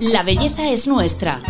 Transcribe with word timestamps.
La 0.00 0.22
belleza 0.22 0.70
es 0.70 0.88
nuestra. 0.88 1.40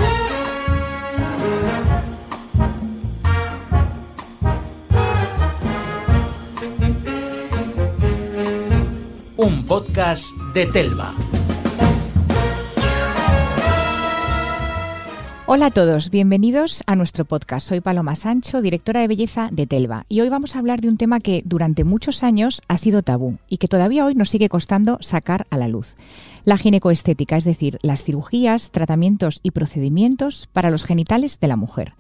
Un 9.37 9.65
podcast 9.69 10.25
de 10.53 10.67
Telva. 10.67 11.15
Hola 15.47 15.67
a 15.67 15.71
todos, 15.71 16.11
bienvenidos 16.11 16.83
a 16.89 16.97
nuestro 16.97 17.25
podcast. 17.25 17.69
Soy 17.69 17.81
Paloma 17.81 18.17
Sancho, 18.17 18.63
directora 18.63 19.01
de 19.01 19.09
belleza 19.09 19.49
de 19.53 19.69
Telva, 19.69 20.07
y 20.09 20.23
hoy 20.23 20.29
vamos 20.29 20.57
a 20.57 20.59
hablar 20.59 20.81
de 20.81 20.89
un 20.89 20.97
tema 20.97 21.21
que 21.21 21.43
durante 21.45 21.85
muchos 21.85 22.25
años 22.25 22.63
ha 22.67 22.79
sido 22.79 23.03
tabú 23.03 23.39
y 23.49 23.59
que 23.59 23.69
todavía 23.69 24.05
hoy 24.05 24.17
nos 24.17 24.31
sigue 24.31 24.49
costando 24.49 24.99
sacar 25.01 25.47
a 25.51 25.57
la 25.57 25.69
luz. 25.69 25.95
La 26.45 26.57
ginecoestética, 26.57 27.37
es 27.37 27.45
decir, 27.45 27.79
las 27.83 28.03
cirugías, 28.05 28.71
tratamientos 28.71 29.41
y 29.43 29.51
procedimientos 29.51 30.49
para 30.53 30.71
los 30.71 30.85
genitales 30.85 31.39
de 31.39 31.49
la 31.49 31.57
mujer. 31.57 31.93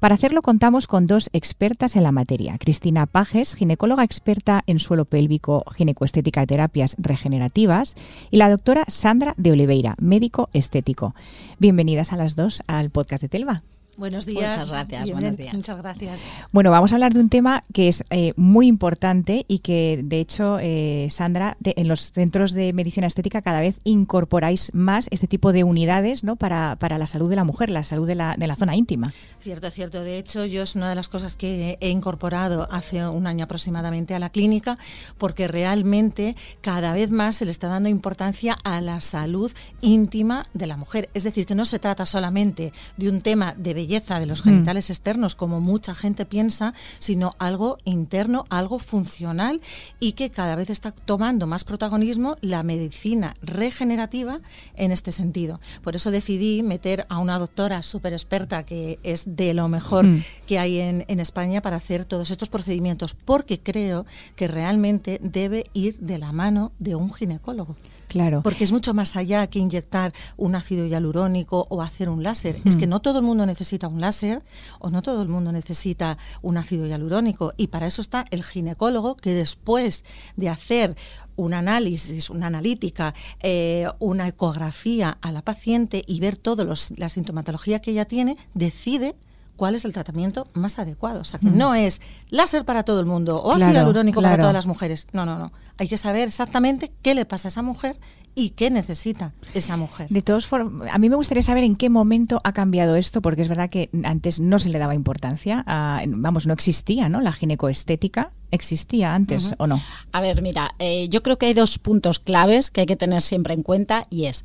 Para 0.00 0.14
hacerlo 0.14 0.42
contamos 0.42 0.86
con 0.86 1.06
dos 1.06 1.30
expertas 1.32 1.96
en 1.96 2.02
la 2.02 2.12
materia. 2.12 2.58
Cristina 2.58 3.06
Pajes, 3.06 3.54
ginecóloga 3.54 4.04
experta 4.04 4.62
en 4.66 4.78
suelo 4.78 5.06
pélvico, 5.06 5.64
ginecoestética 5.74 6.42
y 6.42 6.46
terapias 6.46 6.96
regenerativas, 6.98 7.96
y 8.30 8.36
la 8.36 8.50
doctora 8.50 8.84
Sandra 8.88 9.34
de 9.38 9.52
Oliveira, 9.52 9.94
médico 9.98 10.50
estético. 10.52 11.14
Bienvenidas 11.58 12.12
a 12.12 12.16
las 12.16 12.36
dos 12.36 12.62
al 12.66 12.90
podcast 12.90 13.22
de 13.22 13.28
Telva. 13.28 13.62
Buenos 13.96 14.26
días. 14.26 14.54
Muchas 14.56 14.68
gracias. 14.70 15.04
Bien, 15.04 15.16
buenos 15.18 15.36
días. 15.38 15.54
Muchas 15.54 15.78
gracias. 15.78 16.22
Bueno, 16.52 16.70
vamos 16.70 16.92
a 16.92 16.96
hablar 16.96 17.14
de 17.14 17.20
un 17.20 17.28
tema 17.30 17.64
que 17.72 17.88
es 17.88 18.04
eh, 18.10 18.34
muy 18.36 18.66
importante 18.66 19.44
y 19.48 19.60
que, 19.60 20.00
de 20.04 20.20
hecho, 20.20 20.58
eh, 20.60 21.06
Sandra, 21.10 21.56
de- 21.60 21.72
en 21.78 21.88
los 21.88 22.12
centros 22.12 22.52
de 22.52 22.72
medicina 22.74 23.06
estética 23.06 23.40
cada 23.40 23.60
vez 23.60 23.80
incorporáis 23.84 24.70
más 24.74 25.08
este 25.10 25.26
tipo 25.26 25.52
de 25.52 25.64
unidades 25.64 26.24
¿no? 26.24 26.36
para, 26.36 26.76
para 26.78 26.98
la 26.98 27.06
salud 27.06 27.30
de 27.30 27.36
la 27.36 27.44
mujer, 27.44 27.70
la 27.70 27.84
salud 27.84 28.06
de 28.06 28.14
la, 28.16 28.34
de 28.36 28.46
la 28.46 28.54
zona 28.56 28.76
íntima. 28.76 29.10
Cierto, 29.38 29.70
cierto. 29.70 30.02
De 30.02 30.18
hecho, 30.18 30.44
yo 30.44 30.62
es 30.62 30.74
una 30.74 30.90
de 30.90 30.94
las 30.94 31.08
cosas 31.08 31.34
que 31.36 31.78
he 31.80 31.88
incorporado 31.88 32.68
hace 32.70 33.06
un 33.08 33.26
año 33.26 33.44
aproximadamente 33.44 34.14
a 34.14 34.18
la 34.18 34.28
clínica, 34.28 34.78
porque 35.16 35.48
realmente 35.48 36.34
cada 36.60 36.92
vez 36.92 37.10
más 37.10 37.36
se 37.36 37.46
le 37.46 37.50
está 37.50 37.68
dando 37.68 37.88
importancia 37.88 38.56
a 38.62 38.80
la 38.82 39.00
salud 39.00 39.50
íntima 39.80 40.44
de 40.52 40.66
la 40.66 40.76
mujer. 40.76 41.08
Es 41.14 41.24
decir, 41.24 41.46
que 41.46 41.54
no 41.54 41.64
se 41.64 41.78
trata 41.78 42.04
solamente 42.04 42.72
de 42.98 43.08
un 43.08 43.22
tema 43.22 43.54
de 43.56 43.72
belleza 43.72 43.85
de 43.86 44.26
los 44.26 44.42
genitales 44.42 44.90
externos, 44.90 45.34
como 45.34 45.60
mucha 45.60 45.94
gente 45.94 46.26
piensa, 46.26 46.74
sino 46.98 47.34
algo 47.38 47.78
interno, 47.84 48.44
algo 48.50 48.78
funcional 48.78 49.60
y 50.00 50.12
que 50.12 50.30
cada 50.30 50.56
vez 50.56 50.70
está 50.70 50.90
tomando 50.90 51.46
más 51.46 51.64
protagonismo 51.64 52.36
la 52.40 52.62
medicina 52.62 53.36
regenerativa 53.42 54.40
en 54.74 54.92
este 54.92 55.12
sentido. 55.12 55.60
Por 55.82 55.96
eso 55.96 56.10
decidí 56.10 56.62
meter 56.62 57.06
a 57.08 57.18
una 57.18 57.38
doctora 57.38 57.82
súper 57.82 58.12
experta 58.12 58.64
que 58.64 58.98
es 59.02 59.24
de 59.36 59.54
lo 59.54 59.68
mejor 59.68 60.06
Mm. 60.06 60.22
que 60.46 60.58
hay 60.58 60.80
en, 60.80 61.04
en 61.08 61.20
España 61.20 61.62
para 61.62 61.76
hacer 61.76 62.04
todos 62.04 62.30
estos 62.30 62.48
procedimientos, 62.48 63.14
porque 63.14 63.60
creo 63.60 64.04
que 64.34 64.48
realmente 64.48 65.18
debe 65.22 65.64
ir 65.72 65.98
de 65.98 66.18
la 66.18 66.32
mano 66.32 66.72
de 66.78 66.94
un 66.94 67.12
ginecólogo. 67.12 67.76
Claro. 68.08 68.42
Porque 68.42 68.64
es 68.64 68.72
mucho 68.72 68.94
más 68.94 69.16
allá 69.16 69.46
que 69.48 69.58
inyectar 69.58 70.12
un 70.36 70.54
ácido 70.54 70.86
hialurónico 70.86 71.66
o 71.70 71.82
hacer 71.82 72.08
un 72.08 72.22
láser. 72.22 72.56
Es 72.64 72.76
que 72.76 72.86
no 72.86 73.00
todo 73.00 73.18
el 73.18 73.24
mundo 73.24 73.46
necesita 73.46 73.88
un 73.88 74.00
láser 74.00 74.42
o 74.78 74.90
no 74.90 75.02
todo 75.02 75.22
el 75.22 75.28
mundo 75.28 75.52
necesita 75.52 76.18
un 76.42 76.56
ácido 76.56 76.86
hialurónico. 76.86 77.52
Y 77.56 77.68
para 77.68 77.86
eso 77.86 78.00
está 78.00 78.24
el 78.30 78.44
ginecólogo 78.44 79.16
que 79.16 79.34
después 79.34 80.04
de 80.36 80.48
hacer 80.48 80.96
un 81.36 81.54
análisis, 81.54 82.30
una 82.30 82.46
analítica, 82.46 83.14
eh, 83.42 83.86
una 83.98 84.28
ecografía 84.28 85.18
a 85.20 85.32
la 85.32 85.42
paciente 85.42 86.02
y 86.06 86.20
ver 86.20 86.36
toda 86.36 86.64
la 86.96 87.08
sintomatología 87.08 87.80
que 87.80 87.90
ella 87.90 88.06
tiene, 88.06 88.36
decide 88.54 89.16
cuál 89.56 89.74
es 89.74 89.84
el 89.84 89.92
tratamiento 89.92 90.46
más 90.54 90.78
adecuado. 90.78 91.20
O 91.20 91.24
sea, 91.24 91.40
que 91.40 91.50
no 91.50 91.74
es 91.74 92.00
láser 92.30 92.64
para 92.64 92.82
todo 92.84 93.00
el 93.00 93.06
mundo 93.06 93.36
o 93.42 93.50
ácido 93.52 93.56
Claro, 93.70 93.72
hialurónico 93.74 94.20
para 94.22 94.36
todas 94.42 94.54
las 94.54 94.66
mujeres. 94.66 95.06
No, 95.12 95.24
no, 95.26 95.38
no. 95.38 95.52
Hay 95.78 95.88
que 95.88 95.98
saber 95.98 96.28
exactamente 96.28 96.92
qué 97.02 97.14
le 97.14 97.24
pasa 97.24 97.48
a 97.48 97.50
esa 97.50 97.62
mujer 97.62 97.96
y 98.34 98.50
qué 98.50 98.70
necesita 98.70 99.32
esa 99.54 99.76
mujer. 99.78 100.08
De 100.10 100.20
todos 100.20 100.46
formas, 100.46 100.90
a 100.92 100.98
mí 100.98 101.08
me 101.08 101.16
gustaría 101.16 101.42
saber 101.42 101.64
en 101.64 101.74
qué 101.74 101.88
momento 101.88 102.40
ha 102.44 102.52
cambiado 102.52 102.94
esto, 102.96 103.22
porque 103.22 103.40
es 103.42 103.48
verdad 103.48 103.70
que 103.70 103.88
antes 104.04 104.40
no 104.40 104.58
se 104.58 104.68
le 104.68 104.78
daba 104.78 104.94
importancia, 104.94 105.64
a- 105.66 106.02
vamos, 106.06 106.46
no 106.46 106.52
existía, 106.52 107.08
¿no? 107.08 107.20
La 107.22 107.32
ginecoestética 107.32 108.32
existía 108.50 109.14
antes 109.14 109.54
o 109.58 109.66
no. 109.66 109.80
A 110.12 110.20
ver, 110.20 110.42
mira, 110.42 110.74
eh, 110.78 111.08
yo 111.08 111.22
creo 111.22 111.38
que 111.38 111.46
hay 111.46 111.54
dos 111.54 111.78
puntos 111.78 112.18
claves 112.18 112.70
que 112.70 112.82
hay 112.82 112.86
que 112.86 112.96
tener 112.96 113.22
siempre 113.22 113.54
en 113.54 113.62
cuenta 113.62 114.06
y 114.10 114.26
es 114.26 114.44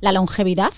la 0.00 0.12
longevidad. 0.12 0.72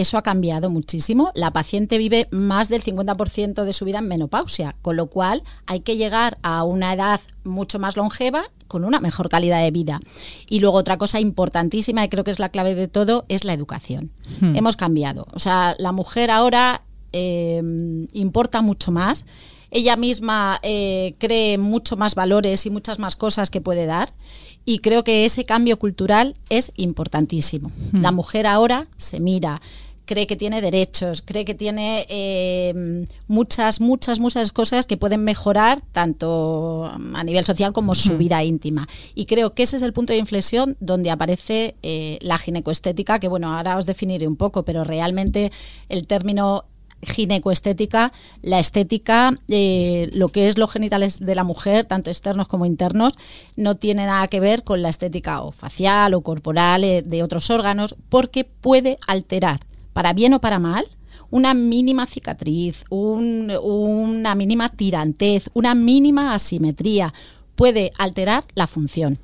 Eso 0.00 0.16
ha 0.16 0.22
cambiado 0.22 0.70
muchísimo. 0.70 1.30
La 1.34 1.52
paciente 1.52 1.98
vive 1.98 2.26
más 2.30 2.70
del 2.70 2.82
50% 2.82 3.64
de 3.64 3.72
su 3.74 3.84
vida 3.84 3.98
en 3.98 4.08
menopausia, 4.08 4.74
con 4.80 4.96
lo 4.96 5.08
cual 5.08 5.42
hay 5.66 5.80
que 5.80 5.98
llegar 5.98 6.38
a 6.40 6.64
una 6.64 6.94
edad 6.94 7.20
mucho 7.44 7.78
más 7.78 7.98
longeva 7.98 8.44
con 8.66 8.86
una 8.86 8.98
mejor 9.00 9.28
calidad 9.28 9.62
de 9.62 9.70
vida. 9.70 10.00
Y 10.48 10.60
luego 10.60 10.78
otra 10.78 10.96
cosa 10.96 11.20
importantísima, 11.20 12.02
y 12.02 12.08
creo 12.08 12.24
que 12.24 12.30
es 12.30 12.38
la 12.38 12.48
clave 12.48 12.74
de 12.74 12.88
todo, 12.88 13.26
es 13.28 13.44
la 13.44 13.52
educación. 13.52 14.10
Hemos 14.40 14.78
cambiado. 14.78 15.26
O 15.34 15.38
sea, 15.38 15.76
la 15.78 15.92
mujer 15.92 16.30
ahora 16.30 16.80
eh, 17.12 17.60
importa 18.14 18.62
mucho 18.62 18.92
más. 18.92 19.26
Ella 19.70 19.96
misma 19.96 20.60
eh, 20.62 21.14
cree 21.18 21.58
mucho 21.58 21.98
más 21.98 22.14
valores 22.14 22.64
y 22.64 22.70
muchas 22.70 22.98
más 22.98 23.16
cosas 23.16 23.50
que 23.50 23.60
puede 23.60 23.84
dar. 23.84 24.14
Y 24.64 24.78
creo 24.78 25.04
que 25.04 25.26
ese 25.26 25.44
cambio 25.44 25.78
cultural 25.78 26.36
es 26.48 26.72
importantísimo. 26.76 27.70
La 27.92 28.12
mujer 28.12 28.46
ahora 28.46 28.88
se 28.96 29.18
mira, 29.18 29.60
cree 30.10 30.26
que 30.26 30.34
tiene 30.34 30.60
derechos, 30.60 31.22
cree 31.22 31.44
que 31.44 31.54
tiene 31.54 32.04
eh, 32.08 33.06
muchas, 33.28 33.80
muchas, 33.80 34.18
muchas 34.18 34.50
cosas 34.50 34.84
que 34.84 34.96
pueden 34.96 35.22
mejorar 35.22 35.82
tanto 35.92 36.90
a 37.14 37.22
nivel 37.22 37.44
social 37.44 37.72
como 37.72 37.94
su 37.94 38.18
vida 38.18 38.42
íntima. 38.42 38.88
Y 39.14 39.26
creo 39.26 39.54
que 39.54 39.62
ese 39.62 39.76
es 39.76 39.82
el 39.82 39.92
punto 39.92 40.12
de 40.12 40.18
inflexión 40.18 40.76
donde 40.80 41.12
aparece 41.12 41.76
eh, 41.84 42.18
la 42.22 42.38
ginecoestética, 42.38 43.20
que 43.20 43.28
bueno, 43.28 43.56
ahora 43.56 43.76
os 43.76 43.86
definiré 43.86 44.26
un 44.26 44.34
poco, 44.34 44.64
pero 44.64 44.82
realmente 44.82 45.52
el 45.88 46.08
término 46.08 46.64
ginecoestética, 47.02 48.12
la 48.42 48.58
estética, 48.58 49.36
eh, 49.48 50.10
lo 50.12 50.28
que 50.28 50.48
es 50.48 50.58
los 50.58 50.72
genitales 50.72 51.20
de 51.20 51.36
la 51.36 51.44
mujer, 51.44 51.84
tanto 51.84 52.10
externos 52.10 52.48
como 52.48 52.66
internos, 52.66 53.14
no 53.56 53.76
tiene 53.76 54.06
nada 54.06 54.26
que 54.26 54.40
ver 54.40 54.64
con 54.64 54.82
la 54.82 54.88
estética 54.88 55.40
o 55.42 55.52
facial 55.52 56.14
o 56.14 56.22
corporal 56.22 56.82
eh, 56.82 57.02
de 57.02 57.22
otros 57.22 57.48
órganos, 57.50 57.94
porque 58.08 58.44
puede 58.44 58.98
alterar, 59.06 59.60
para 59.92 60.12
bien 60.12 60.34
o 60.34 60.40
para 60.40 60.58
mal, 60.58 60.84
una 61.30 61.54
mínima 61.54 62.06
cicatriz, 62.06 62.84
un- 62.90 63.52
una 63.62 64.34
mínima 64.34 64.68
tirantez, 64.68 65.48
una 65.54 65.74
mínima 65.74 66.34
asimetría, 66.34 67.12
puede 67.54 67.92
alterar 67.98 68.44
la 68.54 68.66
función. 68.66 69.18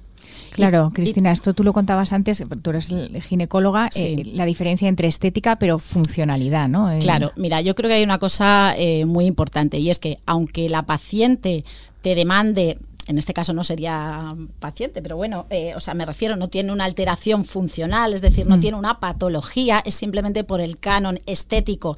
Claro, 0.50 0.90
Cristina, 0.94 1.32
esto 1.32 1.52
tú 1.52 1.64
lo 1.64 1.72
contabas 1.72 2.12
antes, 2.12 2.42
tú 2.62 2.70
eres 2.70 2.94
ginecóloga, 3.28 3.90
Sí. 3.92 4.04
eh, 4.04 4.22
la 4.32 4.46
diferencia 4.46 4.88
entre 4.88 5.08
estética 5.08 5.56
pero 5.56 5.78
funcionalidad, 5.78 6.68
¿no? 6.68 6.90
Eh, 6.90 6.98
Claro, 7.00 7.32
mira, 7.36 7.60
yo 7.60 7.74
creo 7.74 7.88
que 7.88 7.94
hay 7.96 8.04
una 8.04 8.18
cosa 8.18 8.74
eh, 8.78 9.04
muy 9.04 9.26
importante 9.26 9.78
y 9.78 9.90
es 9.90 9.98
que 9.98 10.18
aunque 10.26 10.68
la 10.70 10.84
paciente 10.84 11.64
te 12.00 12.14
demande, 12.14 12.78
en 13.06 13.18
este 13.18 13.32
caso 13.32 13.52
no 13.52 13.62
sería 13.64 14.34
paciente, 14.58 15.00
pero 15.00 15.16
bueno, 15.16 15.46
eh, 15.50 15.74
o 15.76 15.80
sea, 15.80 15.94
me 15.94 16.04
refiero, 16.04 16.36
no 16.36 16.48
tiene 16.48 16.72
una 16.72 16.84
alteración 16.84 17.44
funcional, 17.44 18.14
es 18.14 18.20
decir, 18.20 18.46
no 18.46 18.58
tiene 18.58 18.76
una 18.76 18.98
patología, 18.98 19.80
es 19.84 19.94
simplemente 19.94 20.42
por 20.44 20.60
el 20.60 20.78
canon 20.78 21.20
estético 21.26 21.96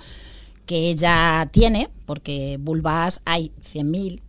que 0.67 0.91
ella 0.91 1.49
tiene, 1.51 1.89
porque 2.05 2.59
vulvas 2.61 3.23
hay 3.25 3.53
100.000. 3.63 4.21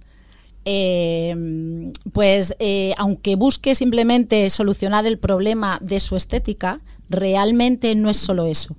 eh, 0.66 1.92
pues 2.14 2.56
eh, 2.60 2.94
aunque 2.98 3.36
busque 3.36 3.76
simplemente 3.76 4.50
solucionar 4.50 5.06
el 5.06 5.18
problema 5.18 5.80
de 5.82 6.00
su 6.00 6.16
estética, 6.16 6.82
realmente 7.10 7.96
no 7.96 8.10
es 8.10 8.18
solo 8.18 8.46
eso. 8.46 8.76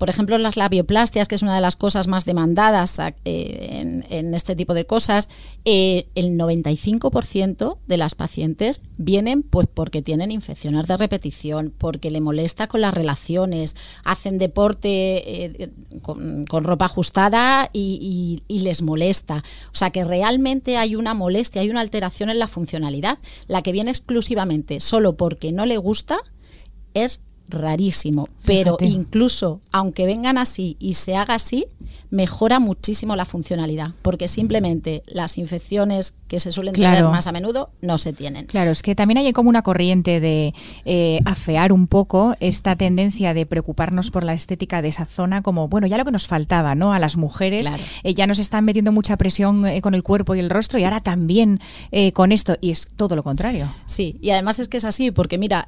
Por 0.00 0.08
ejemplo, 0.08 0.38
las 0.38 0.56
labioplastias, 0.56 1.28
que 1.28 1.34
es 1.34 1.42
una 1.42 1.54
de 1.54 1.60
las 1.60 1.76
cosas 1.76 2.08
más 2.08 2.24
demandadas 2.24 2.98
eh, 3.26 4.02
en, 4.08 4.34
este 4.34 4.56
tipo 4.56 4.72
de 4.72 4.86
cosas, 4.86 5.28
eh, 5.66 6.06
el 6.14 6.38
95% 6.38 7.76
de 7.86 7.96
las 7.98 8.14
pacientes 8.14 8.80
vienen 8.96 9.42
pues 9.42 9.68
porque 9.68 10.00
tienen 10.00 10.30
infecciones 10.30 10.86
de 10.86 10.96
repetición, 10.96 11.70
porque 11.76 12.10
le 12.10 12.22
molesta 12.22 12.66
con 12.66 12.80
las 12.80 12.94
relaciones, 12.94 13.76
hacen 14.02 14.38
deporte 14.38 14.88
eh, 15.44 15.70
con, 16.00 16.46
ropa 16.46 16.86
ajustada 16.86 17.68
y 17.70 18.40
les 18.48 18.80
molesta. 18.80 19.44
O 19.66 19.74
sea 19.74 19.90
que 19.90 20.02
realmente 20.04 20.78
hay 20.78 20.96
una 20.96 21.12
molestia, 21.12 21.60
hay 21.60 21.68
una 21.68 21.82
alteración 21.82 22.30
en 22.30 22.38
la 22.38 22.48
funcionalidad. 22.48 23.18
La 23.48 23.60
que 23.60 23.72
viene 23.72 23.90
exclusivamente 23.90 24.80
solo 24.80 25.18
porque 25.18 25.52
no 25.52 25.66
le 25.66 25.76
gusta 25.76 26.20
es 26.94 27.20
rarísimo, 27.50 28.28
pero 28.44 28.76
incluso 28.80 29.60
aunque 29.72 30.06
vengan 30.06 30.38
así 30.38 30.76
y 30.78 30.94
se 30.94 31.16
haga 31.16 31.34
así, 31.34 31.66
mejora 32.10 32.58
muchísimo 32.58 33.14
la 33.16 33.24
funcionalidad, 33.24 33.92
porque 34.02 34.28
simplemente 34.28 35.02
las 35.06 35.38
infecciones 35.38 36.14
que 36.28 36.40
se 36.40 36.52
suelen 36.52 36.74
tener 36.74 37.04
más 37.04 37.26
a 37.26 37.32
menudo 37.32 37.70
no 37.82 37.98
se 37.98 38.12
tienen. 38.12 38.46
Claro, 38.46 38.70
es 38.70 38.82
que 38.82 38.94
también 38.94 39.18
hay 39.18 39.32
como 39.32 39.48
una 39.48 39.62
corriente 39.62 40.20
de 40.20 40.54
eh, 40.84 41.20
afear 41.24 41.72
un 41.72 41.86
poco 41.86 42.34
esta 42.40 42.76
tendencia 42.76 43.34
de 43.34 43.46
preocuparnos 43.46 44.10
por 44.10 44.24
la 44.24 44.32
estética 44.32 44.82
de 44.82 44.88
esa 44.88 45.06
zona 45.06 45.42
como, 45.42 45.68
bueno, 45.68 45.86
ya 45.86 45.98
lo 45.98 46.04
que 46.04 46.10
nos 46.10 46.26
faltaba, 46.26 46.74
¿no? 46.74 46.92
A 46.92 46.98
las 46.98 47.16
mujeres 47.16 47.70
eh, 48.02 48.14
ya 48.14 48.26
nos 48.26 48.38
están 48.38 48.64
metiendo 48.64 48.92
mucha 48.92 49.16
presión 49.16 49.66
eh, 49.66 49.80
con 49.80 49.94
el 49.94 50.02
cuerpo 50.02 50.34
y 50.34 50.40
el 50.40 50.50
rostro 50.50 50.78
y 50.78 50.84
ahora 50.84 51.00
también 51.00 51.60
con 52.14 52.32
esto, 52.32 52.56
y 52.60 52.70
es 52.70 52.88
todo 52.96 53.16
lo 53.16 53.22
contrario. 53.22 53.68
Sí, 53.86 54.16
y 54.20 54.30
además 54.30 54.58
es 54.58 54.68
que 54.68 54.76
es 54.76 54.84
así, 54.84 55.10
porque 55.10 55.38
mira, 55.38 55.66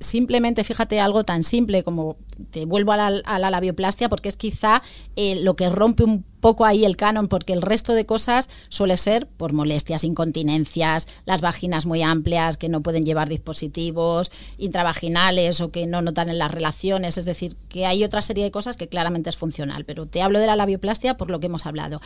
simplemente 0.00 0.64
fíjate 0.64 1.00
algo 1.00 1.17
tan 1.24 1.42
simple 1.42 1.82
como 1.82 2.16
te 2.50 2.64
vuelvo 2.66 2.92
a 2.92 3.10
la, 3.10 3.50
labioplastia 3.50 4.08
porque 4.08 4.28
es 4.28 4.36
quizá 4.36 4.82
lo 5.16 5.54
que 5.54 5.68
rompe 5.68 6.04
un 6.04 6.24
poco 6.40 6.64
ahí 6.64 6.84
el 6.84 6.96
canon 6.96 7.28
porque 7.28 7.52
el 7.52 7.62
resto 7.62 7.94
de 7.94 8.06
cosas 8.06 8.48
suele 8.68 8.96
ser 8.96 9.26
por 9.26 9.52
molestias, 9.52 10.04
incontinencias, 10.04 11.08
las 11.24 11.40
vaginas 11.40 11.86
muy 11.86 12.02
amplias 12.02 12.56
que 12.56 12.68
no 12.68 12.80
pueden 12.80 13.04
llevar 13.04 13.28
dispositivos 13.28 14.30
intravaginales 14.56 15.60
o 15.60 15.70
que 15.70 15.86
no 15.86 16.00
notan 16.00 16.28
en 16.28 16.38
las 16.38 16.50
relaciones, 16.50 17.18
es 17.18 17.24
decir, 17.24 17.56
que 17.68 17.86
hay 17.86 18.04
otra 18.04 18.22
serie 18.22 18.44
de 18.44 18.50
cosas 18.50 18.76
que 18.76 18.88
claramente 18.88 19.30
es 19.30 19.36
funcional, 19.36 19.84
pero 19.84 20.06
te 20.06 20.22
hablo 20.22 20.38
de 20.38 20.46
la 20.46 20.56
labioplastia 20.56 21.16
por 21.16 21.30
lo 21.30 21.40
que 21.40 21.46
hemos 21.46 21.66
hablado. 21.66 22.00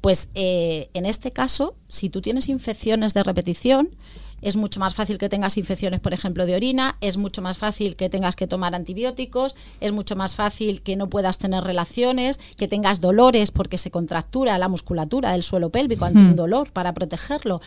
Pues 0.00 0.28
eh, 0.34 0.90
en 0.94 1.06
este 1.06 1.30
caso, 1.30 1.74
si 1.88 2.10
tú 2.10 2.20
tienes 2.20 2.48
infecciones 2.48 3.14
de 3.14 3.22
repetición, 3.22 3.90
es 4.42 4.56
mucho 4.56 4.80
más 4.80 4.94
fácil 4.94 5.18
que 5.18 5.28
tengas 5.28 5.56
infecciones, 5.56 6.00
por 6.00 6.12
ejemplo, 6.12 6.46
de 6.46 6.54
orina, 6.54 6.96
es 7.00 7.16
mucho 7.16 7.42
más 7.42 7.58
fácil 7.58 7.96
que 7.96 8.08
tengas 8.08 8.36
que 8.36 8.46
tomar 8.46 8.74
antibióticos, 8.74 9.56
es 9.80 9.92
mucho 9.92 10.16
más 10.16 10.34
fácil 10.34 10.82
que 10.82 10.96
no 10.96 11.08
puedas 11.08 11.38
tener 11.38 11.64
relaciones, 11.64 12.38
que 12.56 12.68
tengas 12.68 13.00
dolores 13.00 13.50
porque 13.50 13.78
se 13.78 13.90
contractura 13.90 14.58
la 14.58 14.68
musculatura 14.68 15.32
del 15.32 15.42
suelo 15.42 15.70
pélvico 15.70 16.04
ante 16.04 16.20
un 16.20 16.30
hmm. 16.30 16.36
dolor 16.36 16.72
para 16.72 16.94
protegerlo. 16.94 17.60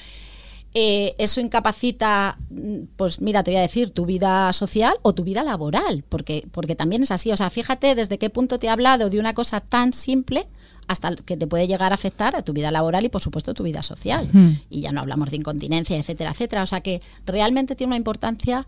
Eh, 0.73 1.09
eso 1.17 1.41
incapacita, 1.41 2.37
mm, 2.49 2.83
pues 2.95 3.19
mira, 3.19 3.43
te 3.43 3.51
voy 3.51 3.57
a 3.57 3.61
decir, 3.61 3.91
tu 3.91 4.05
vida 4.05 4.53
social 4.53 4.95
o 5.01 5.13
tu 5.13 5.25
vida 5.25 5.43
laboral, 5.43 6.05
porque, 6.07 6.47
porque 6.51 6.75
también 6.75 7.03
es 7.03 7.11
así. 7.11 7.31
O 7.31 7.37
sea, 7.37 7.49
fíjate 7.49 7.93
desde 7.93 8.17
qué 8.17 8.29
punto 8.29 8.57
te 8.57 8.67
he 8.67 8.69
hablado 8.69 9.09
de 9.09 9.19
una 9.19 9.33
cosa 9.33 9.59
tan 9.59 9.91
simple 9.91 10.47
hasta 10.91 11.15
que 11.15 11.37
te 11.37 11.47
puede 11.47 11.67
llegar 11.67 11.91
a 11.91 11.95
afectar 11.95 12.35
a 12.35 12.41
tu 12.41 12.53
vida 12.53 12.71
laboral 12.71 13.05
y 13.05 13.09
por 13.09 13.21
supuesto 13.21 13.53
tu 13.53 13.63
vida 13.63 13.81
social. 13.83 14.29
Hmm. 14.31 14.59
Y 14.69 14.81
ya 14.81 14.91
no 14.91 15.01
hablamos 15.01 15.29
de 15.31 15.37
incontinencia, 15.37 15.97
etcétera, 15.97 16.31
etcétera. 16.31 16.63
O 16.63 16.65
sea 16.65 16.81
que 16.81 17.01
realmente 17.25 17.75
tiene 17.75 17.89
una 17.89 17.97
importancia 17.97 18.67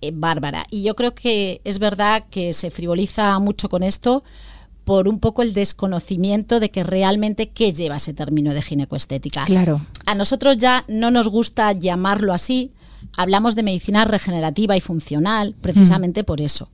eh, 0.00 0.12
bárbara. 0.14 0.66
Y 0.70 0.82
yo 0.82 0.94
creo 0.94 1.14
que 1.14 1.60
es 1.64 1.78
verdad 1.78 2.24
que 2.30 2.52
se 2.52 2.70
frivoliza 2.70 3.38
mucho 3.38 3.68
con 3.68 3.82
esto 3.82 4.22
por 4.84 5.08
un 5.08 5.18
poco 5.18 5.42
el 5.42 5.54
desconocimiento 5.54 6.60
de 6.60 6.70
que 6.70 6.84
realmente 6.84 7.48
qué 7.48 7.72
lleva 7.72 7.96
ese 7.96 8.12
término 8.12 8.52
de 8.52 8.60
ginecoestética. 8.60 9.44
Claro. 9.46 9.80
A 10.04 10.14
nosotros 10.14 10.58
ya 10.58 10.84
no 10.88 11.10
nos 11.10 11.28
gusta 11.28 11.72
llamarlo 11.72 12.34
así. 12.34 12.70
Hablamos 13.16 13.54
de 13.54 13.62
medicina 13.62 14.04
regenerativa 14.04 14.76
y 14.76 14.80
funcional 14.80 15.54
precisamente 15.60 16.22
por 16.24 16.40
eso 16.40 16.68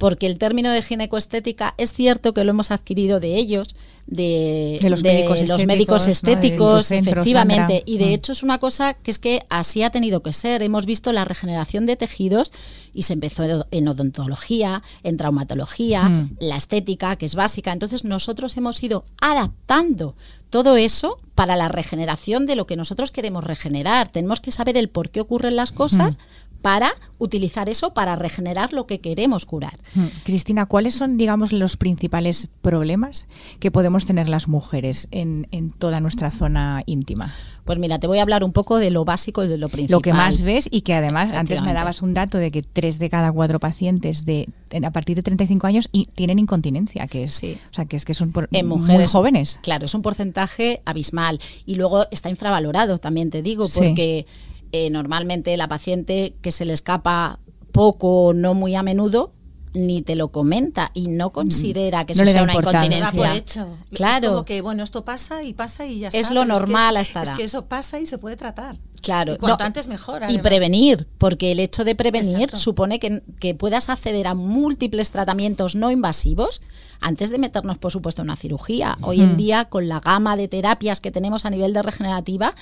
porque 0.00 0.26
el 0.26 0.38
término 0.38 0.70
de 0.70 0.80
ginecoestética 0.80 1.74
es 1.76 1.92
cierto 1.92 2.32
que 2.32 2.42
lo 2.42 2.52
hemos 2.52 2.70
adquirido 2.70 3.20
de 3.20 3.36
ellos, 3.36 3.76
de, 4.06 4.78
los, 4.88 5.02
médicos 5.02 6.08
estéticos, 6.08 6.90
efectivamente, 6.90 7.82
y 7.84 7.98
de 7.98 8.06
mm. 8.06 8.14
hecho 8.14 8.32
es 8.32 8.42
una 8.42 8.56
cosa 8.56 8.94
que 8.94 9.10
es 9.10 9.18
que 9.18 9.44
así 9.50 9.82
ha 9.82 9.90
tenido 9.90 10.22
que 10.22 10.32
ser. 10.32 10.62
Hemos 10.62 10.86
visto 10.86 11.12
la 11.12 11.26
regeneración 11.26 11.84
de 11.84 11.96
tejidos 11.96 12.50
y 12.94 13.02
se 13.02 13.12
empezó 13.12 13.66
en 13.70 13.88
odontología, 13.88 14.82
en 15.02 15.18
traumatología, 15.18 16.08
mm. 16.08 16.36
la 16.40 16.56
estética, 16.56 17.16
que 17.16 17.26
es 17.26 17.34
básica. 17.34 17.70
Entonces 17.70 18.02
nosotros 18.02 18.56
hemos 18.56 18.82
ido 18.82 19.04
adaptando 19.20 20.16
todo 20.48 20.78
eso 20.78 21.20
para 21.34 21.56
la 21.56 21.68
regeneración 21.68 22.46
de 22.46 22.56
lo 22.56 22.66
que 22.66 22.76
nosotros 22.76 23.10
queremos 23.10 23.44
regenerar. 23.44 24.10
Tenemos 24.10 24.40
que 24.40 24.50
saber 24.50 24.78
el 24.78 24.88
por 24.88 25.10
qué 25.10 25.20
ocurren 25.20 25.56
las 25.56 25.72
cosas 25.72 26.16
mm 26.16 26.49
para 26.62 26.92
utilizar 27.18 27.68
eso 27.68 27.92
para 27.94 28.16
regenerar 28.16 28.72
lo 28.72 28.86
que 28.86 29.00
queremos 29.00 29.46
curar. 29.46 29.78
Mm. 29.94 30.06
Cristina, 30.24 30.66
¿cuáles 30.66 30.94
son, 30.94 31.16
digamos, 31.16 31.52
los 31.52 31.76
principales 31.76 32.48
problemas 32.62 33.26
que 33.58 33.70
podemos 33.70 34.06
tener 34.06 34.28
las 34.28 34.48
mujeres 34.48 35.08
en, 35.10 35.46
toda 35.78 36.00
nuestra 36.00 36.30
zona 36.30 36.82
íntima? 36.86 37.32
Pues 37.64 37.78
mira, 37.78 37.98
te 37.98 38.06
voy 38.06 38.18
a 38.18 38.22
hablar 38.22 38.42
un 38.42 38.52
poco 38.52 38.78
de 38.78 38.90
lo 38.90 39.04
básico 39.04 39.44
y 39.44 39.48
de 39.48 39.58
lo 39.58 39.68
principal. 39.68 39.98
Lo 39.98 40.00
que 40.00 40.12
más 40.12 40.42
ves 40.42 40.68
y 40.70 40.80
que 40.80 40.94
además 40.94 41.30
antes 41.32 41.62
me 41.62 41.72
dabas 41.72 42.02
un 42.02 42.14
dato 42.14 42.38
de 42.38 42.50
que 42.50 42.62
tres 42.62 42.98
de 42.98 43.10
cada 43.10 43.30
cuatro 43.30 43.60
pacientes 43.60 44.24
de 44.24 44.48
a 44.84 44.90
partir 44.90 45.16
de 45.16 45.22
35 45.22 45.66
años 45.66 45.88
y 45.92 46.06
tienen 46.06 46.38
incontinencia, 46.38 47.06
que 47.08 47.24
es, 47.24 47.42
o 47.42 47.74
sea, 47.74 47.84
que 47.86 47.96
es 47.96 48.04
que 48.04 48.14
son 48.14 48.32
en 48.52 48.66
mujeres 48.66 48.98
muy 48.98 49.06
jóvenes. 49.08 49.58
Claro, 49.62 49.86
es 49.86 49.94
un 49.94 50.02
porcentaje 50.02 50.80
abismal 50.84 51.40
y 51.66 51.74
luego 51.74 52.06
está 52.10 52.30
infravalorado, 52.30 52.98
también 52.98 53.30
te 53.30 53.42
digo, 53.42 53.66
porque 53.74 54.26
eh, 54.72 54.90
normalmente 54.90 55.56
la 55.56 55.68
paciente 55.68 56.34
que 56.42 56.52
se 56.52 56.64
le 56.64 56.72
escapa 56.72 57.38
poco 57.72 58.24
o 58.24 58.32
no 58.32 58.54
muy 58.54 58.74
a 58.74 58.82
menudo 58.82 59.32
ni 59.72 60.02
te 60.02 60.16
lo 60.16 60.28
comenta 60.28 60.90
y 60.94 61.08
no 61.08 61.30
considera 61.30 62.04
que 62.04 62.12
eso 62.12 62.26
sea 62.26 62.42
una 62.42 62.54
incontinencia. 62.54 63.12
Por 63.12 63.28
hecho. 63.28 63.78
Claro. 63.92 64.26
Es 64.26 64.30
como 64.30 64.44
que, 64.44 64.60
bueno, 64.62 64.82
esto 64.82 65.04
pasa 65.04 65.44
y 65.44 65.54
pasa 65.54 65.86
y 65.86 66.00
ya 66.00 66.08
está. 66.08 66.18
Es 66.18 66.30
lo 66.30 66.44
normal 66.44 66.96
a 66.96 67.00
esta 67.00 67.22
Es 67.22 67.30
que 67.30 67.44
eso 67.44 67.66
pasa 67.66 68.00
y 68.00 68.06
se 68.06 68.18
puede 68.18 68.36
tratar. 68.36 68.78
Claro. 69.00 69.34
Y 69.34 69.36
cuanto 69.36 69.64
antes 69.64 69.88
mejor. 69.88 70.22
Y 70.28 70.38
prevenir, 70.38 71.06
porque 71.18 71.52
el 71.52 71.60
hecho 71.60 71.84
de 71.84 71.94
prevenir 71.94 72.50
supone 72.50 72.98
que, 72.98 73.22
que, 73.38 73.54
puedas 73.54 73.88
acceder 73.88 74.26
a 74.26 74.34
múltiples 74.34 75.10
tratamientos 75.10 75.76
no 75.76 75.90
invasivos 75.90 76.60
antes 77.00 77.30
de 77.30 77.38
meternos, 77.38 77.78
por 77.78 77.92
supuesto, 77.92 78.22
en 78.22 78.28
una 78.28 78.36
cirugía. 78.36 78.98
Hoy 79.02 79.22
en 79.22 79.36
día, 79.36 79.66
con 79.66 79.88
la 79.88 80.00
gama 80.00 80.36
de 80.36 80.48
terapias 80.48 81.00
que 81.00 81.10
tenemos 81.10 81.46
a 81.46 81.50
nivel 81.50 81.72
de 81.72 81.82
regenerativa, 81.82 82.54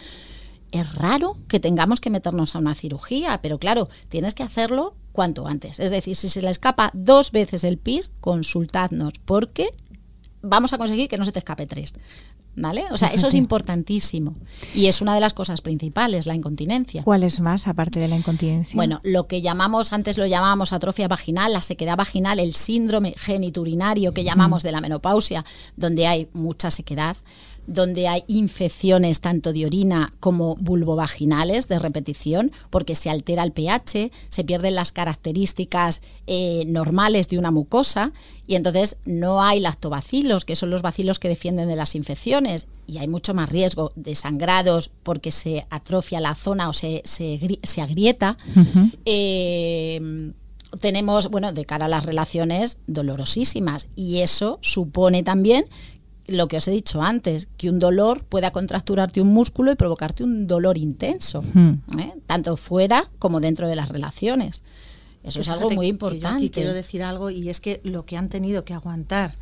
es 0.72 0.94
raro 0.94 1.36
que 1.48 1.60
tengamos 1.60 2.00
que 2.00 2.10
meternos 2.10 2.54
a 2.54 2.58
una 2.58 2.74
cirugía, 2.74 3.40
pero 3.42 3.58
claro, 3.58 3.88
tienes 4.08 4.34
que 4.34 4.42
hacerlo 4.42 4.94
cuanto 5.12 5.46
antes. 5.46 5.80
Es 5.80 5.90
decir, 5.90 6.16
si 6.16 6.28
se 6.28 6.42
le 6.42 6.50
escapa 6.50 6.90
dos 6.94 7.32
veces 7.32 7.64
el 7.64 7.78
PIS, 7.78 8.12
consultadnos, 8.20 9.14
porque 9.24 9.70
vamos 10.42 10.72
a 10.72 10.78
conseguir 10.78 11.08
que 11.08 11.18
no 11.18 11.24
se 11.24 11.32
te 11.32 11.40
escape 11.40 11.66
tres. 11.66 11.94
¿Vale? 12.60 12.86
O 12.90 12.96
sea, 12.96 13.08
eso 13.08 13.28
es 13.28 13.34
importantísimo. 13.34 14.34
Y 14.74 14.86
es 14.86 15.00
una 15.00 15.14
de 15.14 15.20
las 15.20 15.32
cosas 15.32 15.60
principales, 15.60 16.26
la 16.26 16.34
incontinencia. 16.34 17.04
¿Cuál 17.04 17.22
es 17.22 17.38
más, 17.38 17.68
aparte 17.68 18.00
de 18.00 18.08
la 18.08 18.16
incontinencia? 18.16 18.74
Bueno, 18.74 19.00
lo 19.04 19.28
que 19.28 19.42
llamamos, 19.42 19.92
antes 19.92 20.18
lo 20.18 20.26
llamábamos 20.26 20.72
atrofia 20.72 21.06
vaginal, 21.06 21.52
la 21.52 21.62
sequedad 21.62 21.96
vaginal, 21.96 22.40
el 22.40 22.54
síndrome 22.54 23.14
geniturinario 23.16 24.12
que 24.12 24.24
llamamos 24.24 24.64
de 24.64 24.72
la 24.72 24.80
menopausia, 24.80 25.44
donde 25.76 26.08
hay 26.08 26.28
mucha 26.32 26.72
sequedad 26.72 27.16
donde 27.68 28.08
hay 28.08 28.24
infecciones 28.26 29.20
tanto 29.20 29.52
de 29.52 29.66
orina 29.66 30.10
como 30.20 30.56
vulvovaginales 30.56 31.68
de 31.68 31.78
repetición, 31.78 32.50
porque 32.70 32.94
se 32.94 33.10
altera 33.10 33.44
el 33.44 33.52
pH, 33.52 34.10
se 34.30 34.44
pierden 34.44 34.74
las 34.74 34.90
características 34.90 36.00
eh, 36.26 36.64
normales 36.66 37.28
de 37.28 37.38
una 37.38 37.50
mucosa 37.50 38.12
y 38.46 38.56
entonces 38.56 38.96
no 39.04 39.42
hay 39.42 39.60
lactobacilos, 39.60 40.46
que 40.46 40.56
son 40.56 40.70
los 40.70 40.80
bacilos 40.80 41.18
que 41.18 41.28
defienden 41.28 41.68
de 41.68 41.76
las 41.76 41.94
infecciones, 41.94 42.66
y 42.86 42.98
hay 42.98 43.06
mucho 43.06 43.34
más 43.34 43.50
riesgo 43.50 43.92
de 43.96 44.14
sangrados 44.14 44.90
porque 45.02 45.30
se 45.30 45.66
atrofia 45.68 46.20
la 46.20 46.34
zona 46.34 46.70
o 46.70 46.72
se, 46.72 47.02
se, 47.04 47.82
agrieta. 47.82 48.38
Eh, 49.04 50.32
tenemos, 50.80 51.28
bueno, 51.28 51.52
de 51.52 51.64
cara 51.64 51.86
a 51.86 51.88
las 51.88 52.04
relaciones 52.04 52.78
dolorosísimas 52.86 53.88
y 53.94 54.18
eso 54.18 54.58
supone 54.62 55.22
también 55.22 55.66
lo 56.28 56.48
que 56.48 56.58
os 56.58 56.68
he 56.68 56.70
dicho 56.70 57.02
antes, 57.02 57.48
que 57.56 57.70
un 57.70 57.78
dolor 57.78 58.24
pueda 58.24 58.52
contracturarte 58.52 59.20
un 59.20 59.28
músculo 59.28 59.72
y 59.72 59.76
provocarte 59.76 60.24
un 60.24 60.46
dolor 60.46 60.78
intenso, 60.78 61.42
hmm. 61.42 61.98
¿eh? 61.98 62.14
tanto 62.26 62.56
fuera 62.56 63.10
como 63.18 63.40
dentro 63.40 63.66
de 63.68 63.76
las 63.76 63.88
relaciones. 63.88 64.62
Eso 65.22 65.40
es 65.40 65.48
algo 65.48 65.70
muy 65.70 65.88
importante. 65.88 66.44
Y 66.44 66.50
quiero 66.50 66.72
decir 66.72 67.02
algo, 67.02 67.30
y 67.30 67.48
es 67.48 67.60
que 67.60 67.80
lo 67.82 68.04
que 68.04 68.16
han 68.16 68.28
tenido 68.28 68.64
que 68.64 68.74
aguantar 68.74 69.34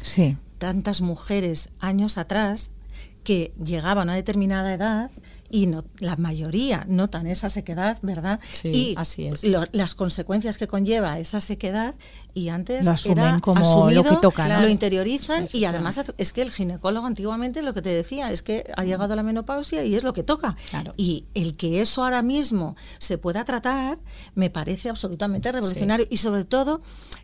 tantas 0.59 1.01
mujeres 1.01 1.69
años 1.81 2.19
atrás, 2.19 2.71
que 3.25 3.53
llegaban 3.63 4.09
a 4.09 4.13
una 4.13 4.15
determinada 4.15 4.73
edad 4.73 5.11
y 5.51 5.67
no, 5.67 5.85
la 5.99 6.17
mayoría 6.17 6.85
notan 6.89 7.27
esa 7.27 7.49
sequedad, 7.49 7.99
¿verdad? 8.03 8.41
Sí, 8.53 8.69
y 8.69 8.95
así 8.97 9.27
es. 9.27 9.45
las 9.45 9.95
consecuencias 9.95 10.59
que 10.59 10.67
conlleva 10.67 11.19
esa 11.19 11.41
sequedad 11.41 11.95
y 12.35 12.49
antes 12.49 12.87
lo 12.87 13.13
era 13.13 13.39
como 13.41 13.61
asumido, 13.61 14.03
lo 14.03 14.11
que 14.11 14.17
toca, 14.17 14.61
lo 14.61 14.69
interiorizan 14.69 15.49
y 15.53 15.65
además 15.65 16.01
es 16.19 16.33
que 16.33 16.43
el 16.43 16.51
ginecólogo 16.51 17.07
antiguamente 17.07 17.63
lo 17.63 17.73
que 17.75 17.83
te 17.83 17.91
decía 17.91 18.31
es 18.31 18.43
que 18.43 18.71
ha 18.77 18.85
llegado 18.85 19.17
la 19.17 19.23
menopausia 19.23 19.85
y 19.85 19.95
es 19.95 20.05
lo 20.05 20.13
que 20.13 20.23
toca. 20.23 20.57
Y 20.97 21.25
el 21.35 21.57
que 21.57 21.81
eso 21.81 22.05
ahora 22.05 22.23
mismo 22.23 22.77
se 22.99 23.19
pueda 23.19 23.45
tratar 23.45 23.99
me 24.35 24.51
parece 24.51 24.89
absolutamente 24.89 25.53
revolucionario 25.53 26.07
y 26.11 26.17
sobre 26.19 26.45
todo 26.45 26.81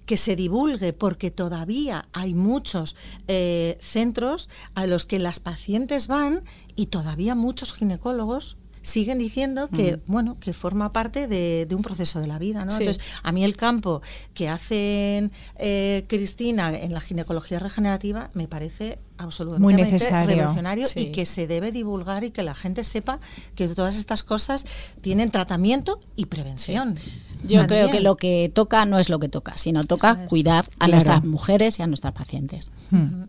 que 0.07 0.17
se 0.17 0.37
divulgue 0.37 0.93
porque 0.93 1.31
todavía 1.31 2.09
hay 2.13 2.35
muchos 2.35 2.97
eh, 3.29 3.79
centros 3.81 4.49
a 4.75 4.87
los 4.87 5.07
que 5.07 5.19
las 5.19 5.41
pacientes 5.41 6.09
van 6.09 6.43
y 6.77 6.87
todavía 6.87 7.35
muchos 7.35 7.73
ginecólogos 7.73 8.57
siguen 8.83 9.19
diciendo 9.19 9.69
que, 9.69 10.01
bueno, 10.07 10.39
que 10.41 10.53
forma 10.53 10.93
parte 10.93 11.29
de, 11.29 11.67
un 11.75 11.83
proceso 11.83 12.21
de 12.21 12.27
la 12.27 12.39
vida, 12.39 12.65
¿no? 12.65 12.73
Entonces, 12.73 13.01
a 13.23 13.33
mí 13.33 13.45
el 13.45 13.57
campo 13.57 14.03
que 14.35 14.49
hacen 14.49 15.31
eh, 15.57 16.05
Cristina 16.09 16.77
en 16.77 16.93
la 16.93 17.01
ginecología 17.01 17.61
regenerativa 17.61 18.31
me 18.35 18.49
parece 18.49 18.99
absolutamente 19.19 19.63
Muy 19.63 19.75
necesario. 19.75 20.37
revolucionario 20.37 20.87
y 20.97 21.13
que 21.13 21.27
se 21.27 21.47
debe 21.47 21.73
divulgar 21.73 22.25
y 22.25 22.31
que 22.31 22.43
la 22.43 22.55
gente 22.55 22.85
sepa 22.85 23.19
que 23.55 23.69
todas 23.69 23.97
estas 23.97 24.23
cosas 24.23 24.67
tienen 25.01 25.31
tratamiento 25.31 26.01
y 26.17 26.27
prevención. 26.27 26.97
Yo 27.45 27.67
creo 27.67 27.91
que 27.91 28.01
lo 28.01 28.17
que 28.17 28.51
toca 28.53 28.85
no 28.85 28.99
es 28.99 29.09
lo 29.09 29.19
que 29.19 29.29
toca, 29.29 29.57
sino 29.57 29.85
toca 29.85 30.27
cuidar 30.27 30.65
a 30.79 30.89
nuestras 30.89 31.25
mujeres 31.25 31.79
y 31.79 31.83
a 31.83 31.87
nuestras 31.87 32.13
pacientes. 32.13 32.71
Hmm. 32.91 33.25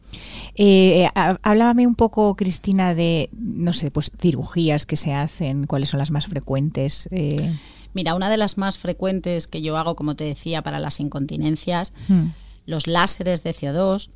Eh, 0.56 1.10
háblame 1.13 1.88
un 1.88 1.96
poco, 1.96 2.36
Cristina, 2.36 2.94
de, 2.94 3.30
no 3.34 3.74
sé, 3.74 3.92
pues 3.92 4.12
cirugías 4.20 4.86
que 4.86 4.96
se 4.96 5.13
hacen, 5.13 5.66
cuáles 5.66 5.90
son 5.90 5.98
las 5.98 6.12
más 6.12 6.28
frecuentes. 6.28 7.10
Eh. 7.12 7.54
Mira, 7.94 8.16
una 8.16 8.30
de 8.30 8.38
las 8.38 8.58
más 8.58 8.78
frecuentes 8.78 9.48
que 9.48 9.62
yo 9.62 9.78
hago, 9.78 9.96
como 9.96 10.16
te 10.16 10.24
decía, 10.24 10.62
para 10.62 10.80
las 10.80 11.00
incontinencias, 11.00 11.94
hmm. 12.08 12.28
los 12.66 12.88
láseres 12.88 13.44
de 13.44 13.54
CO2, 13.54 14.10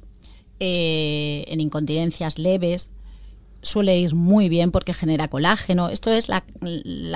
eh, 0.60 1.46
en 1.48 1.62
incontinencias 1.62 2.40
leves, 2.40 2.92
suele 3.62 4.00
ir 4.00 4.16
muy 4.16 4.50
bien 4.50 4.72
porque 4.72 4.94
genera 4.94 5.28
colágeno. 5.28 5.90
Esto 5.90 6.12
es 6.12 6.28
la, 6.30 6.44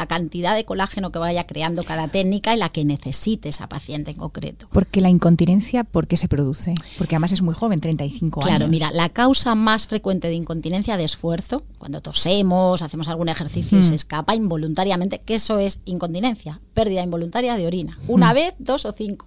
cantidad 0.07 0.55
de 0.55 0.65
colágeno 0.65 1.11
que 1.11 1.19
vaya 1.19 1.47
creando 1.47 1.83
cada 1.83 2.07
técnica 2.07 2.53
y 2.53 2.57
la 2.57 2.69
que 2.69 2.83
necesite 2.83 3.49
esa 3.49 3.67
paciente 3.67 4.11
en 4.11 4.17
concreto. 4.17 4.67
Porque 4.71 5.01
la 5.01 5.09
incontinencia, 5.09 5.83
¿por 5.83 6.07
qué 6.07 6.17
se 6.17 6.27
produce? 6.27 6.73
Porque 6.97 7.15
además 7.15 7.31
es 7.31 7.41
muy 7.41 7.53
joven, 7.53 7.79
35 7.79 8.41
años. 8.41 8.47
Claro, 8.47 8.67
mira, 8.69 8.91
la 8.91 9.09
causa 9.09 9.55
más 9.55 9.87
frecuente 9.87 10.27
de 10.27 10.33
incontinencia 10.33 10.97
de 10.97 11.05
esfuerzo, 11.05 11.63
cuando 11.77 12.01
tosemos, 12.01 12.81
hacemos 12.81 13.07
algún 13.07 13.29
ejercicio 13.29 13.79
y 13.79 13.83
se 13.83 13.95
escapa 13.95 14.35
involuntariamente, 14.35 15.19
que 15.19 15.35
eso 15.35 15.59
es 15.59 15.79
incontinencia, 15.85 16.59
pérdida 16.73 17.03
involuntaria 17.03 17.55
de 17.55 17.67
orina. 17.67 17.97
Una 18.07 18.31
mm. 18.31 18.35
vez, 18.35 18.53
dos 18.59 18.85
o 18.85 18.91
cinco 18.91 19.25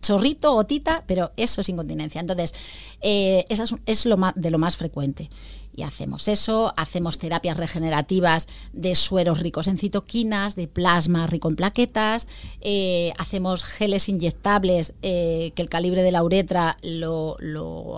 chorrito, 0.00 0.52
gotita, 0.52 1.04
pero 1.06 1.32
eso 1.36 1.60
es 1.60 1.68
incontinencia. 1.68 2.20
Entonces, 2.20 2.54
eh, 3.00 3.44
eso 3.48 3.78
es, 3.86 4.06
lo 4.06 4.16
más, 4.16 4.34
de 4.36 4.50
lo 4.50 4.58
más 4.58 4.76
frecuente. 4.76 5.30
Y 5.74 5.82
hacemos 5.82 6.26
eso, 6.28 6.72
hacemos 6.78 7.18
terapias 7.18 7.58
regenerativas 7.58 8.48
de 8.72 8.94
sueros 8.94 9.40
ricos 9.40 9.68
en 9.68 9.76
citoquinas, 9.76 10.56
de 10.56 10.68
plasma 10.68 11.26
rico 11.26 11.50
en 11.50 11.56
plaquetas, 11.56 12.28
eh, 12.62 13.12
hacemos 13.18 13.62
geles 13.62 14.08
inyectables 14.08 14.94
eh, 15.02 15.52
que 15.54 15.60
el 15.60 15.68
calibre 15.68 16.02
de 16.02 16.12
la 16.12 16.22
uretra 16.22 16.78
lo, 16.82 17.36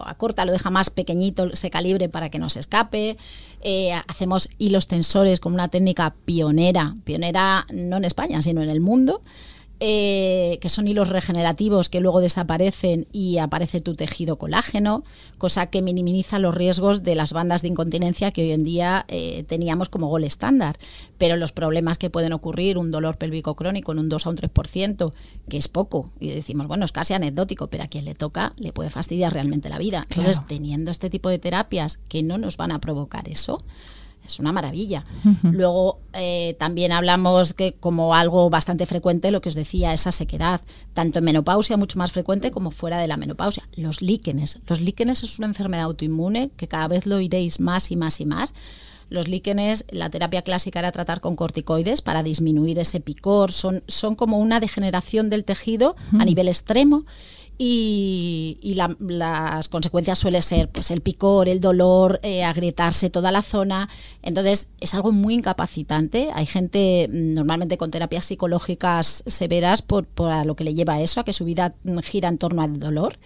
acorta, 0.04 0.44
lo 0.44 0.50
deja 0.50 0.70
más 0.70 0.90
pequeñito 0.90 1.44
ese 1.52 1.70
calibre 1.70 2.08
para 2.08 2.30
que 2.30 2.40
no 2.40 2.48
se 2.48 2.58
escape. 2.58 3.16
hacemos 4.08 4.48
hilos 4.58 4.88
tensores 4.88 5.38
con 5.38 5.54
una 5.54 5.68
técnica 5.68 6.16
pionera, 6.24 6.96
pionera 7.04 7.64
no 7.72 7.98
en 7.98 8.04
España, 8.04 8.42
sino 8.42 8.60
en 8.60 8.70
el 8.70 8.80
mundo. 8.80 9.22
Eh, 9.80 10.58
que 10.60 10.68
son 10.68 10.88
hilos 10.88 11.08
regenerativos 11.08 11.88
que 11.88 12.00
luego 12.00 12.20
desaparecen 12.20 13.06
y 13.12 13.38
aparece 13.38 13.80
tu 13.80 13.94
tejido 13.94 14.36
colágeno, 14.36 15.04
cosa 15.38 15.66
que 15.66 15.82
minimiza 15.82 16.40
los 16.40 16.52
riesgos 16.52 17.04
de 17.04 17.14
las 17.14 17.32
bandas 17.32 17.62
de 17.62 17.68
incontinencia 17.68 18.32
que 18.32 18.42
hoy 18.42 18.52
en 18.52 18.64
día 18.64 19.04
eh, 19.06 19.44
teníamos 19.46 19.88
como 19.88 20.08
gol 20.08 20.24
estándar. 20.24 20.76
Pero 21.16 21.36
los 21.36 21.52
problemas 21.52 21.96
que 21.96 22.10
pueden 22.10 22.32
ocurrir, 22.32 22.76
un 22.76 22.90
dolor 22.90 23.18
pélvico 23.18 23.54
crónico 23.54 23.92
en 23.92 24.00
un 24.00 24.08
2 24.08 24.26
a 24.26 24.30
un 24.30 24.36
3%, 24.36 25.12
que 25.48 25.56
es 25.56 25.68
poco, 25.68 26.10
y 26.18 26.30
decimos, 26.30 26.66
bueno, 26.66 26.84
es 26.84 26.90
casi 26.90 27.14
anecdótico, 27.14 27.68
pero 27.68 27.84
a 27.84 27.86
quien 27.86 28.04
le 28.04 28.14
toca 28.14 28.52
le 28.56 28.72
puede 28.72 28.90
fastidiar 28.90 29.32
realmente 29.32 29.68
la 29.68 29.78
vida. 29.78 30.06
Entonces, 30.10 30.44
teniendo 30.46 30.90
este 30.90 31.08
tipo 31.08 31.28
de 31.28 31.38
terapias 31.38 31.98
que 32.08 32.24
no 32.24 32.36
nos 32.36 32.56
van 32.56 32.72
a 32.72 32.80
provocar 32.80 33.28
eso, 33.28 33.62
es 34.28 34.38
una 34.38 34.52
maravilla. 34.52 35.04
Luego 35.42 35.98
eh, 36.12 36.56
también 36.58 36.92
hablamos 36.92 37.54
que 37.54 37.72
como 37.72 38.14
algo 38.14 38.50
bastante 38.50 38.86
frecuente, 38.86 39.30
lo 39.30 39.40
que 39.40 39.48
os 39.48 39.54
decía, 39.54 39.92
esa 39.92 40.12
sequedad, 40.12 40.60
tanto 40.94 41.18
en 41.18 41.24
menopausia 41.24 41.76
mucho 41.76 41.98
más 41.98 42.12
frecuente 42.12 42.50
como 42.50 42.70
fuera 42.70 42.98
de 42.98 43.08
la 43.08 43.16
menopausia. 43.16 43.68
Los 43.74 44.02
líquenes. 44.02 44.60
Los 44.66 44.80
líquenes 44.80 45.22
es 45.22 45.38
una 45.38 45.48
enfermedad 45.48 45.84
autoinmune 45.84 46.50
que 46.56 46.68
cada 46.68 46.88
vez 46.88 47.06
lo 47.06 47.16
oiréis 47.16 47.58
más 47.60 47.90
y 47.90 47.96
más 47.96 48.20
y 48.20 48.26
más. 48.26 48.54
Los 49.10 49.26
líquenes, 49.26 49.86
la 49.90 50.10
terapia 50.10 50.42
clásica 50.42 50.80
era 50.80 50.92
tratar 50.92 51.20
con 51.20 51.34
corticoides 51.34 52.02
para 52.02 52.22
disminuir 52.22 52.78
ese 52.78 53.00
picor. 53.00 53.52
Son, 53.52 53.82
son 53.88 54.14
como 54.14 54.38
una 54.38 54.60
degeneración 54.60 55.30
del 55.30 55.44
tejido 55.44 55.96
a 56.18 56.24
nivel 56.26 56.48
extremo 56.48 57.04
y, 57.60 58.76
las 59.00 59.68
consecuencias 59.68 60.18
suele 60.18 60.40
ser 60.42 60.70
pues 60.70 60.92
el 60.92 61.00
picor, 61.00 61.48
el 61.48 61.60
dolor, 61.60 62.20
eh, 62.22 62.44
agrietarse 62.44 63.10
toda 63.10 63.32
la 63.32 63.42
zona. 63.42 63.88
Entonces 64.22 64.68
es 64.80 64.94
algo 64.94 65.10
muy 65.10 65.34
incapacitante. 65.34 66.30
Hay 66.34 66.46
gente 66.46 67.08
mm, 67.10 67.34
normalmente 67.34 67.76
con 67.76 67.90
terapias 67.90 68.26
psicológicas 68.26 69.24
severas 69.26 69.82
por, 69.82 70.06
por 70.06 70.30
a 70.30 70.44
lo 70.44 70.54
que 70.54 70.62
le 70.62 70.74
lleva 70.74 70.94
a 70.94 71.00
eso, 71.00 71.20
a 71.20 71.24
que 71.24 71.32
su 71.32 71.44
vida 71.44 71.74
mm, 71.82 71.98
gira 71.98 72.28
en 72.28 72.38
torno 72.38 72.62
al 72.62 72.78
dolor. 72.78 73.16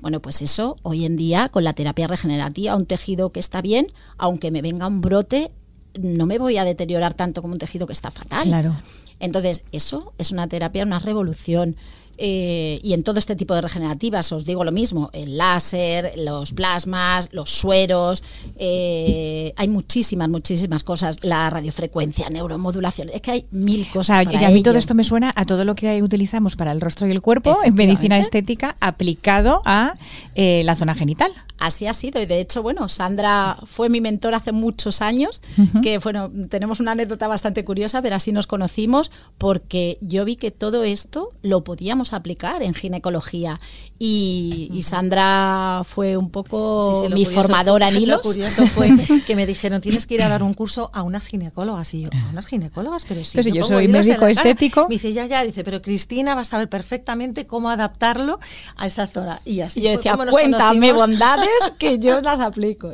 Bueno, 0.00 0.20
pues 0.20 0.40
eso, 0.40 0.76
hoy 0.82 1.04
en 1.04 1.16
día 1.16 1.50
con 1.50 1.64
la 1.64 1.74
terapia 1.74 2.06
regenerativa, 2.06 2.76
un 2.76 2.86
tejido 2.86 3.30
que 3.30 3.40
está 3.40 3.60
bien, 3.60 3.92
aunque 4.16 4.50
me 4.50 4.62
venga 4.62 4.86
un 4.86 5.02
brote, 5.02 5.52
no 6.00 6.26
me 6.26 6.38
voy 6.38 6.56
a 6.56 6.64
deteriorar 6.64 7.14
tanto 7.14 7.42
como 7.42 7.52
un 7.52 7.58
tejido 7.58 7.86
que 7.86 7.92
está 7.92 8.10
fatal. 8.10 8.44
Claro. 8.44 8.74
Entonces, 9.18 9.64
eso 9.72 10.12
es 10.18 10.30
una 10.30 10.46
terapia, 10.48 10.84
una 10.84 10.98
revolución. 10.98 11.76
Eh, 12.18 12.80
y 12.82 12.92
en 12.94 13.02
todo 13.02 13.18
este 13.18 13.36
tipo 13.36 13.54
de 13.54 13.60
regenerativas 13.60 14.32
os 14.32 14.46
digo 14.46 14.64
lo 14.64 14.72
mismo, 14.72 15.10
el 15.12 15.36
láser, 15.36 16.12
los 16.16 16.52
plasmas, 16.52 17.28
los 17.32 17.50
sueros, 17.50 18.22
eh, 18.58 19.52
hay 19.56 19.68
muchísimas, 19.68 20.28
muchísimas 20.28 20.82
cosas, 20.82 21.18
la 21.22 21.50
radiofrecuencia, 21.50 22.30
neuromodulación, 22.30 23.10
es 23.12 23.20
que 23.20 23.30
hay 23.30 23.46
mil 23.50 23.88
cosas. 23.90 24.26
y 24.30 24.44
a 24.44 24.50
mí 24.50 24.62
todo 24.62 24.78
esto 24.78 24.94
me 24.94 25.04
suena 25.04 25.32
a 25.34 25.44
todo 25.44 25.64
lo 25.64 25.74
que 25.74 26.02
utilizamos 26.02 26.56
para 26.56 26.72
el 26.72 26.80
rostro 26.80 27.06
y 27.06 27.10
el 27.10 27.20
cuerpo 27.20 27.58
en 27.64 27.74
medicina 27.74 28.18
estética 28.18 28.76
aplicado 28.80 29.62
a 29.64 29.94
eh, 30.34 30.62
la 30.64 30.74
zona 30.76 30.94
genital. 30.94 31.32
Así 31.58 31.86
ha 31.86 31.94
sido 31.94 32.20
y 32.20 32.26
de 32.26 32.38
hecho, 32.38 32.62
bueno, 32.62 32.88
Sandra 32.88 33.58
fue 33.64 33.88
mi 33.88 34.02
mentor 34.02 34.34
hace 34.34 34.52
muchos 34.52 35.00
años, 35.00 35.40
que 35.82 35.96
bueno, 35.98 36.30
tenemos 36.50 36.80
una 36.80 36.92
anécdota 36.92 37.28
bastante 37.28 37.64
curiosa, 37.64 38.02
pero 38.02 38.16
así 38.16 38.30
nos 38.30 38.46
conocimos 38.46 39.10
porque 39.38 39.96
yo 40.02 40.26
vi 40.26 40.36
que 40.36 40.50
todo 40.50 40.84
esto 40.84 41.30
lo 41.42 41.64
podíamos 41.64 42.05
aplicar 42.12 42.62
en 42.62 42.74
ginecología 42.74 43.58
y, 43.98 44.80
Sandra 44.82 45.82
fue 45.84 46.16
un 46.16 46.30
poco 46.30 47.08
mi 47.10 47.24
formadora 47.24 47.88
en 47.90 47.96
hilos. 47.96 48.18
Lo 48.18 48.22
curioso 48.22 48.66
fue 48.66 48.90
que 49.26 49.34
me 49.34 49.46
dijeron, 49.46 49.80
tienes 49.80 50.06
que 50.06 50.14
ir 50.14 50.22
a 50.22 50.28
dar 50.28 50.42
un 50.42 50.54
curso 50.54 50.90
a 50.92 51.02
unas 51.02 51.26
ginecólogas 51.26 51.92
y 51.94 52.02
yo, 52.02 52.08
¿a 52.12 52.30
unas 52.30 52.46
ginecólogas? 52.46 53.04
Pero 53.06 53.24
sí, 53.24 53.52
yo, 53.52 53.64
soy 53.64 53.88
médico 53.88 54.26
estético. 54.26 54.82
Me 54.88 54.94
dice, 54.94 55.12
ya, 55.12 55.26
ya, 55.26 55.42
dice, 55.42 55.64
pero 55.64 55.82
Cristina 55.82 56.34
va 56.34 56.42
a 56.42 56.44
saber 56.44 56.68
perfectamente 56.68 57.46
cómo 57.46 57.70
adaptarlo 57.70 58.38
a 58.76 58.86
esa 58.86 59.06
zona. 59.06 59.38
Y 59.44 59.60
así 59.60 59.80
yo 59.80 59.90
decía, 59.90 60.16
cuéntame 60.30 60.92
bondades 60.92 61.72
que 61.78 61.98
yo 61.98 62.20
las 62.22 62.40
aplico. 62.40 62.92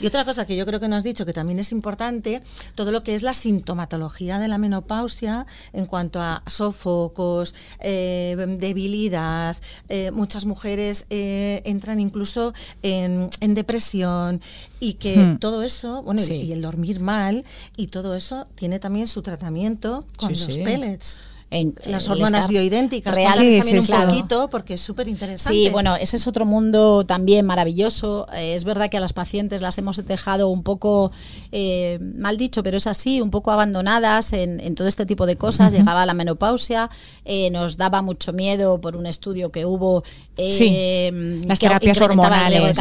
Y, 0.00 0.04
y 0.04 0.06
otra 0.06 0.24
cosa 0.24 0.46
que 0.46 0.56
yo 0.56 0.66
creo 0.66 0.80
que 0.80 0.88
nos 0.88 0.98
has 0.98 1.04
dicho 1.04 1.26
que 1.26 1.32
también 1.32 1.58
es 1.58 1.72
importante, 1.72 2.42
todo 2.74 2.92
lo 2.92 3.02
que 3.02 3.14
es 3.14 3.22
la 3.22 3.34
sintomatología 3.34 4.38
de 4.38 4.48
la 4.48 4.58
menopausia 4.58 5.46
en 5.72 5.86
cuanto 5.86 6.20
a 6.20 6.42
sofocos, 6.46 7.54
eh, 7.90 8.36
debilidad. 8.58 9.56
Eh, 9.88 10.10
muchas 10.10 10.44
mujeres 10.44 11.06
eh, 11.08 11.62
entran 11.64 12.00
incluso 12.00 12.52
en, 12.82 13.30
depresión 13.40 14.42
y 14.78 14.94
que 14.94 15.16
hmm. 15.16 15.38
todo 15.38 15.62
eso, 15.62 16.02
bueno, 16.02 16.20
y, 16.22 16.52
el 16.52 16.60
dormir 16.60 17.00
mal, 17.00 17.44
y 17.76 17.86
todo 17.86 18.14
eso 18.14 18.46
tiene 18.56 18.78
también 18.78 19.08
su 19.08 19.22
tratamiento 19.22 20.04
con 20.18 20.30
los 20.30 20.58
pellets 20.58 21.20
en 21.50 21.74
las 21.86 22.08
hormonas 22.08 22.46
bioidénticas. 22.46 23.14
Reales, 23.14 23.64
también 23.64 23.78
un 23.82 24.06
poquito 24.06 24.50
porque 24.50 24.74
es 24.74 24.80
súper 24.80 25.08
interesante. 25.08 25.58
Sí, 25.58 25.70
bueno, 25.70 25.96
ese 25.96 26.16
es 26.16 26.26
otro 26.26 26.44
mundo 26.44 27.06
también 27.06 27.46
maravilloso. 27.46 28.26
Eh, 28.34 28.54
es 28.54 28.64
verdad 28.64 28.90
que 28.90 28.98
a 28.98 29.00
las 29.00 29.14
pacientes 29.14 29.62
las 29.62 29.78
hemos 29.78 30.04
dejado 30.04 30.48
un 30.50 30.62
poco, 30.62 31.10
eh, 31.50 31.98
mal 32.00 32.36
dicho, 32.36 32.62
pero 32.62 32.76
es 32.76 32.86
así, 32.86 33.22
un 33.22 33.30
poco 33.30 33.50
abandonadas 33.50 34.32
en, 34.34 34.74
todo 34.74 34.88
este 34.88 35.06
tipo 35.06 35.26
de 35.26 35.36
cosas. 35.36 35.72
Llegaba 35.72 36.04
la 36.04 36.14
menopausia, 36.14 36.90
eh, 37.24 37.50
nos 37.50 37.78
daba 37.78 38.02
mucho 38.02 38.32
miedo 38.32 38.80
por 38.80 38.96
un 38.96 39.06
estudio 39.06 39.50
que 39.50 39.64
hubo. 39.64 40.02
las 40.36 41.58
terapias 41.58 42.00
hormonales. 42.00 42.76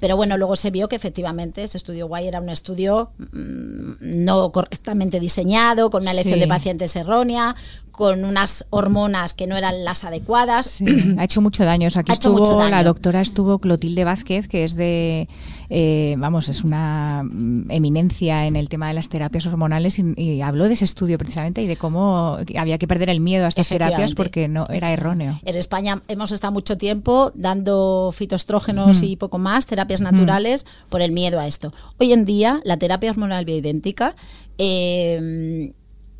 Pero 0.00 0.16
bueno, 0.16 0.36
luego 0.36 0.56
se 0.56 0.70
vio 0.70 0.88
que 0.88 0.96
efectivamente 0.96 1.62
ese 1.62 1.78
estudio 1.78 2.08
guay 2.08 2.26
era 2.26 2.40
un 2.40 2.50
estudio 2.50 3.10
mm, 3.18 3.92
no 4.00 4.50
correctamente 4.50 5.20
diseñado, 5.20 5.90
con 5.90 6.02
una 6.02 6.10
elección 6.10 6.40
de 6.40 6.48
pacientes 6.48 6.96
errónea 6.96 7.54
con 7.96 8.24
unas 8.24 8.66
hormonas 8.70 9.34
que 9.34 9.46
no 9.46 9.56
eran 9.56 9.84
las 9.84 10.02
adecuadas. 10.04 10.80
ha 11.16 11.24
hecho 11.24 11.40
mucho 11.40 11.64
daño. 11.64 11.88
aquí 11.94 12.12
estuvo, 12.12 12.68
la 12.68 12.82
doctora 12.82 13.20
estuvo 13.20 13.60
Clotilde 13.60 14.04
Vázquez, 14.04 14.48
que 14.48 14.64
es 14.64 14.74
de, 14.74 15.28
eh, 15.70 16.16
vamos, 16.18 16.48
es 16.48 16.64
una 16.64 17.22
mm, 17.22 17.70
eminencia 17.70 18.46
en 18.46 18.56
el 18.56 18.68
tema 18.68 18.88
de 18.88 18.94
las 18.94 19.08
terapias 19.08 19.46
hormonales 19.46 19.98
y, 19.98 20.42
habló 20.42 20.66
de 20.66 20.74
ese 20.74 20.84
estudio 20.84 21.16
precisamente 21.18 21.62
y 21.62 21.66
de 21.66 21.76
cómo 21.76 22.38
había 22.58 22.78
que 22.78 22.88
perder 22.88 23.10
el 23.10 23.20
miedo 23.20 23.44
a 23.44 23.48
estas 23.48 23.68
terapias 23.68 24.14
porque 24.14 24.48
no 24.48 24.66
era 24.68 24.92
erróneo. 24.92 25.38
En 25.44 25.56
España 25.56 26.02
hemos 26.08 26.32
estado 26.32 26.52
mucho 26.52 26.76
tiempo 26.76 27.30
dando 27.34 28.10
fitoestrógenos 28.12 29.02
y 29.02 29.16
poco 29.16 29.38
más, 29.38 29.66
terapias 29.66 30.00
naturales, 30.00 30.66
por 30.88 31.00
el 31.00 31.12
miedo 31.12 31.38
a 31.38 31.46
esto. 31.46 31.72
Hoy 31.98 32.12
en 32.12 32.24
día 32.24 32.60
la 32.64 32.76
terapia 32.76 33.10
hormonal 33.10 33.44
bioidéntica 33.44 34.16
eh, 34.58 35.72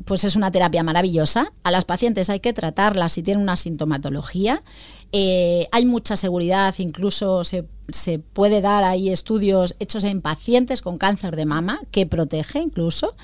pues 0.05 0.23
es 0.23 0.35
una 0.35 0.51
terapia 0.51 0.83
maravillosa. 0.83 1.51
A 1.63 1.71
las 1.71 1.85
pacientes 1.85 2.29
hay 2.29 2.39
que 2.39 2.53
tratarlas 2.53 3.13
si 3.13 3.23
tienen 3.23 3.43
una 3.43 3.57
sintomatología. 3.57 4.63
Eh, 5.11 5.65
hay 5.71 5.85
mucha 5.85 6.15
seguridad, 6.15 6.73
incluso 6.77 7.43
se, 7.43 7.65
se, 7.89 8.19
puede 8.19 8.61
dar 8.61 8.83
ahí 8.83 9.09
estudios 9.09 9.75
hechos 9.79 10.03
en 10.03 10.21
pacientes 10.21 10.81
con 10.81 10.97
cáncer 10.97 11.35
de 11.35 11.45
mama 11.45 11.81
que 11.91 12.05
protege 12.05 12.59
incluso. 12.59 13.15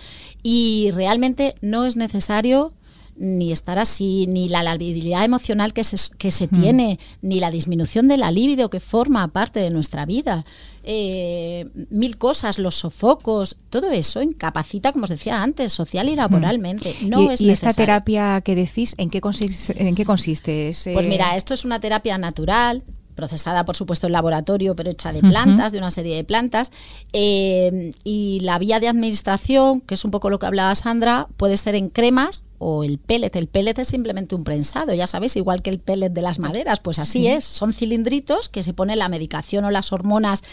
Y 0.43 0.89
realmente 0.93 1.55
no 1.61 1.85
es 1.85 1.95
necesario 1.95 2.73
ni 3.15 3.51
estar 3.51 3.77
así, 3.77 4.25
ni 4.27 4.49
la 4.49 4.63
labilidad 4.63 5.23
emocional 5.23 5.73
que 5.73 5.83
se, 5.83 5.97
que 6.17 6.31
se 6.31 6.47
mm. 6.47 6.61
tiene, 6.61 6.99
ni 7.21 7.39
la 7.39 7.51
disminución 7.51 8.07
de 8.07 8.17
la 8.17 8.31
libido 8.31 8.69
que 8.69 8.79
forma 8.79 9.27
parte 9.27 9.59
de 9.59 9.69
nuestra 9.69 10.05
vida. 10.05 10.43
Eh, 10.83 11.69
mil 11.89 12.17
cosas, 12.17 12.57
los 12.57 12.75
sofocos, 12.75 13.57
todo 13.69 13.91
eso 13.91 14.21
incapacita, 14.21 14.91
como 14.91 15.03
os 15.03 15.09
decía 15.09 15.41
antes, 15.41 15.73
social 15.73 16.09
y 16.09 16.15
laboralmente. 16.15 16.95
Mm. 17.01 17.09
No 17.09 17.31
¿Y, 17.37 17.49
esta 17.49 17.73
terapia 17.73 18.41
que 18.41 18.55
decís, 18.55 18.95
en 18.97 19.09
qué 19.09 19.21
consiste? 19.21 19.87
En 19.87 19.95
qué 19.95 20.05
consiste? 20.05 20.71
Pues 20.93 21.07
mira, 21.07 21.35
esto 21.35 21.53
es 21.53 21.65
una 21.65 21.79
terapia 21.79 22.17
natural, 22.17 22.83
procesada 23.15 23.65
por 23.65 23.75
supuesto 23.75 24.07
en 24.07 24.13
laboratorio, 24.13 24.75
pero 24.75 24.89
hecha 24.89 25.13
de 25.13 25.21
plantas, 25.21 25.71
de 25.71 25.77
una 25.77 25.91
serie 25.91 26.15
de 26.15 26.23
plantas. 26.23 26.71
Eh, 27.13 27.91
y 28.03 28.39
la 28.41 28.57
vía 28.57 28.79
de 28.79 28.87
administración, 28.87 29.81
que 29.81 29.93
es 29.93 30.03
un 30.03 30.11
poco 30.11 30.29
lo 30.29 30.39
que 30.39 30.47
hablaba 30.47 30.73
Sandra, 30.73 31.27
puede 31.37 31.57
ser 31.57 31.75
en 31.75 31.89
cremas 31.89 32.41
o 32.63 32.83
el 32.83 32.99
pellet. 32.99 33.35
El 33.35 33.47
pellet 33.47 33.79
es 33.79 33.87
simplemente 33.87 34.35
un 34.35 34.43
prensado, 34.43 34.93
ya 34.93 35.07
sabéis, 35.07 35.35
igual 35.35 35.63
que 35.63 35.71
el 35.71 35.79
pellet 35.79 36.11
de 36.11 36.21
las 36.21 36.37
maderas, 36.37 36.79
pues 36.79 36.99
así 36.99 37.27
es. 37.27 37.43
Son 37.43 37.73
cilindritos 37.73 38.49
que 38.49 38.61
se 38.61 38.71
pone 38.71 38.95
la 38.95 39.09
medicación 39.09 39.65
o 39.65 39.71
las 39.71 39.91
hormonas 39.91 40.43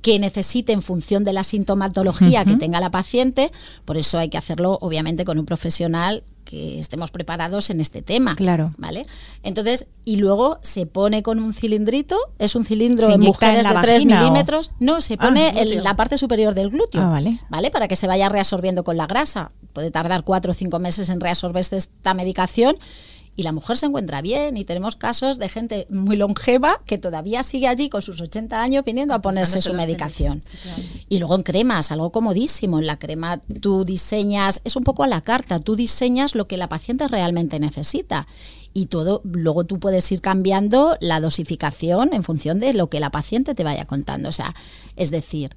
que 0.00 0.20
necesite 0.20 0.72
en 0.72 0.82
función 0.82 1.24
de 1.24 1.32
la 1.32 1.42
sintomatología 1.42 2.44
que 2.44 2.56
tenga 2.56 2.78
la 2.78 2.92
paciente. 2.92 3.50
Por 3.84 3.98
eso 3.98 4.18
hay 4.18 4.28
que 4.28 4.38
hacerlo, 4.38 4.78
obviamente, 4.80 5.24
con 5.24 5.36
un 5.40 5.46
profesional 5.46 6.22
que 6.48 6.78
estemos 6.78 7.10
preparados 7.10 7.68
en 7.68 7.78
este 7.78 8.00
tema. 8.00 8.34
Claro. 8.34 8.72
¿Vale? 8.78 9.02
Entonces, 9.42 9.86
y 10.06 10.16
luego 10.16 10.58
se 10.62 10.86
pone 10.86 11.22
con 11.22 11.40
un 11.40 11.52
cilindrito, 11.52 12.16
es 12.38 12.54
un 12.54 12.64
cilindro 12.64 13.10
en 13.10 13.20
mujeres 13.20 13.68
de 13.68 13.74
3 13.74 14.06
milímetros. 14.06 14.70
No, 14.80 15.02
se 15.02 15.18
pone 15.18 15.52
ah, 15.54 15.60
en 15.60 15.84
la 15.84 15.94
parte 15.94 16.16
superior 16.16 16.54
del 16.54 16.70
glúteo. 16.70 17.02
Ah, 17.02 17.10
vale. 17.10 17.38
¿Vale? 17.50 17.70
Para 17.70 17.86
que 17.86 17.96
se 17.96 18.06
vaya 18.06 18.30
reabsorbiendo 18.30 18.82
con 18.82 18.96
la 18.96 19.06
grasa. 19.06 19.52
Puede 19.74 19.90
tardar 19.90 20.24
4 20.24 20.52
o 20.52 20.54
5 20.54 20.78
meses 20.78 21.10
en 21.10 21.20
reabsorberse 21.20 21.76
esta 21.76 22.14
medicación 22.14 22.78
y 23.38 23.44
la 23.44 23.52
mujer 23.52 23.76
se 23.76 23.86
encuentra 23.86 24.20
bien 24.20 24.56
y 24.56 24.64
tenemos 24.64 24.96
casos 24.96 25.38
de 25.38 25.48
gente 25.48 25.86
muy 25.90 26.16
longeva 26.16 26.80
que 26.84 26.98
todavía 26.98 27.44
sigue 27.44 27.68
allí 27.68 27.88
con 27.88 28.02
sus 28.02 28.20
80 28.20 28.60
años 28.60 28.84
viniendo 28.84 29.14
a 29.14 29.22
ponerse 29.22 29.62
su 29.62 29.74
medicación. 29.74 30.42
Y 31.08 31.20
luego 31.20 31.36
en 31.36 31.44
cremas, 31.44 31.92
algo 31.92 32.10
comodísimo. 32.10 32.80
En 32.80 32.88
la 32.88 32.98
crema 32.98 33.40
tú 33.60 33.84
diseñas, 33.84 34.60
es 34.64 34.74
un 34.74 34.82
poco 34.82 35.04
a 35.04 35.06
la 35.06 35.20
carta, 35.20 35.60
tú 35.60 35.76
diseñas 35.76 36.34
lo 36.34 36.48
que 36.48 36.56
la 36.56 36.68
paciente 36.68 37.06
realmente 37.06 37.60
necesita 37.60 38.26
y 38.74 38.86
todo, 38.86 39.20
luego 39.22 39.62
tú 39.62 39.78
puedes 39.78 40.10
ir 40.10 40.20
cambiando 40.20 40.96
la 41.00 41.20
dosificación 41.20 42.12
en 42.14 42.24
función 42.24 42.58
de 42.58 42.72
lo 42.72 42.88
que 42.88 42.98
la 42.98 43.10
paciente 43.10 43.54
te 43.54 43.62
vaya 43.62 43.84
contando. 43.84 44.30
O 44.30 44.32
sea, 44.32 44.56
es 44.96 45.12
decir, 45.12 45.50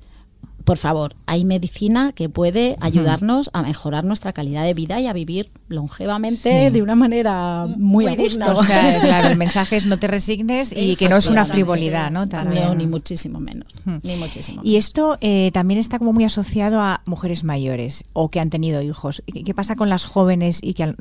por 0.64 0.78
favor, 0.78 1.16
hay 1.26 1.46
medicina 1.46 2.12
que 2.12 2.30
puede 2.30 2.78
ayudarnos 2.80 3.50
a 3.54 3.64
mejorar 3.64 4.04
nuestra 4.04 4.34
calidad 4.34 4.64
de 4.64 4.74
vida 4.74 5.00
y 5.00 5.08
a 5.08 5.14
vivir 5.14 5.50
longevamente 5.68 6.72
de 6.72 6.82
una 6.82 6.96
manera 6.96 7.68
muy, 7.78 8.06
muy 8.06 8.16
digna. 8.16 8.52
O 8.52 8.64
sea, 8.64 9.00
claro, 9.02 9.30
el 9.30 9.38
mensaje 9.38 9.78
es 9.78 9.86
no 9.86 10.00
te 10.00 10.08
resignes 10.08 10.74
y 10.76 10.96
que 10.96 11.10
no 11.10 11.18
es 11.18 11.28
una 11.28 11.46
frivolidad, 11.46 12.12
¿no? 12.12 12.26
No, 12.26 12.76
ni 12.76 12.88
muchísimo 12.88 13.40
menos. 13.40 13.68
Ni 14.04 14.16
muchísimo 14.16 14.62
y 14.64 14.76
esto 14.78 15.18
eh, 15.22 15.52
también 15.54 15.80
está 15.80 16.00
como 16.00 16.14
muy 16.14 16.24
asociado 16.24 16.82
a 16.82 17.02
mujeres 17.06 17.44
mayores 17.44 18.04
o 18.14 18.30
que 18.30 18.40
han 18.40 18.50
tenido 18.50 18.82
hijos. 18.82 19.24
¿Qué 19.26 19.54
pasa 19.54 19.76
con 19.76 19.90
las 19.90 20.06
jóvenes 20.06 20.60
y 20.62 20.74
que 20.74 20.94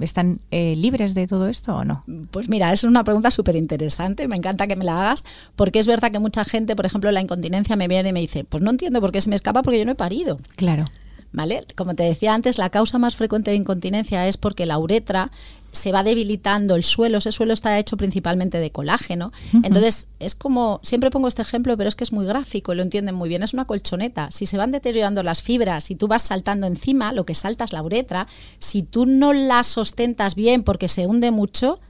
están 0.00 0.40
eh, 0.50 0.74
libres 0.76 1.14
de 1.14 1.26
todo 1.26 1.48
esto 1.48 1.76
o 1.76 1.84
no? 1.84 2.04
Pues 2.30 2.48
mira, 2.48 2.72
es 2.72 2.84
una 2.84 3.04
pregunta 3.04 3.30
súper 3.30 3.56
interesante. 3.56 4.28
Me 4.28 4.36
encanta 4.36 4.66
que 4.66 4.76
me 4.76 4.84
la 4.84 5.00
hagas 5.00 5.24
porque 5.56 5.78
es 5.78 5.86
verdad 5.86 6.10
que 6.10 6.18
mucha 6.18 6.44
gente, 6.44 6.76
por 6.76 6.86
ejemplo, 6.86 7.10
la 7.10 7.20
incontinencia 7.20 7.76
me 7.76 7.88
viene 7.88 8.10
y 8.10 8.12
me 8.12 8.20
dice, 8.20 8.44
pues 8.44 8.62
no 8.62 8.70
entiendo 8.74 9.00
por 9.00 9.12
qué 9.12 9.20
se 9.20 9.30
me 9.30 9.36
escapa 9.36 9.62
porque 9.62 9.78
yo 9.78 9.84
no 9.84 9.92
he 9.92 9.96
parido. 9.96 10.38
Claro. 10.56 10.84
¿Vale? 11.32 11.64
Como 11.74 11.94
te 11.94 12.04
decía 12.04 12.32
antes, 12.32 12.58
la 12.58 12.70
causa 12.70 12.98
más 12.98 13.16
frecuente 13.16 13.50
de 13.50 13.56
incontinencia 13.56 14.28
es 14.28 14.36
porque 14.36 14.66
la 14.66 14.78
uretra 14.78 15.30
se 15.74 15.92
va 15.92 16.02
debilitando 16.02 16.76
el 16.76 16.82
suelo, 16.82 17.18
ese 17.18 17.32
suelo 17.32 17.52
está 17.52 17.78
hecho 17.78 17.96
principalmente 17.96 18.58
de 18.58 18.70
colágeno. 18.70 19.32
Entonces, 19.62 20.08
es 20.18 20.34
como, 20.34 20.80
siempre 20.82 21.10
pongo 21.10 21.28
este 21.28 21.42
ejemplo, 21.42 21.76
pero 21.76 21.88
es 21.88 21.96
que 21.96 22.04
es 22.04 22.12
muy 22.12 22.26
gráfico 22.26 22.72
y 22.72 22.76
lo 22.76 22.82
entienden 22.82 23.14
muy 23.14 23.28
bien, 23.28 23.42
es 23.42 23.54
una 23.54 23.66
colchoneta. 23.66 24.28
Si 24.30 24.46
se 24.46 24.56
van 24.56 24.72
deteriorando 24.72 25.22
las 25.22 25.42
fibras, 25.42 25.84
si 25.84 25.96
tú 25.96 26.08
vas 26.08 26.22
saltando 26.22 26.66
encima, 26.66 27.12
lo 27.12 27.26
que 27.26 27.34
salta 27.34 27.64
es 27.64 27.72
la 27.72 27.82
uretra, 27.82 28.26
si 28.58 28.82
tú 28.82 29.06
no 29.06 29.32
la 29.32 29.62
sostentas 29.64 30.34
bien 30.34 30.62
porque 30.62 30.88
se 30.88 31.06
hunde 31.06 31.30
mucho, 31.30 31.80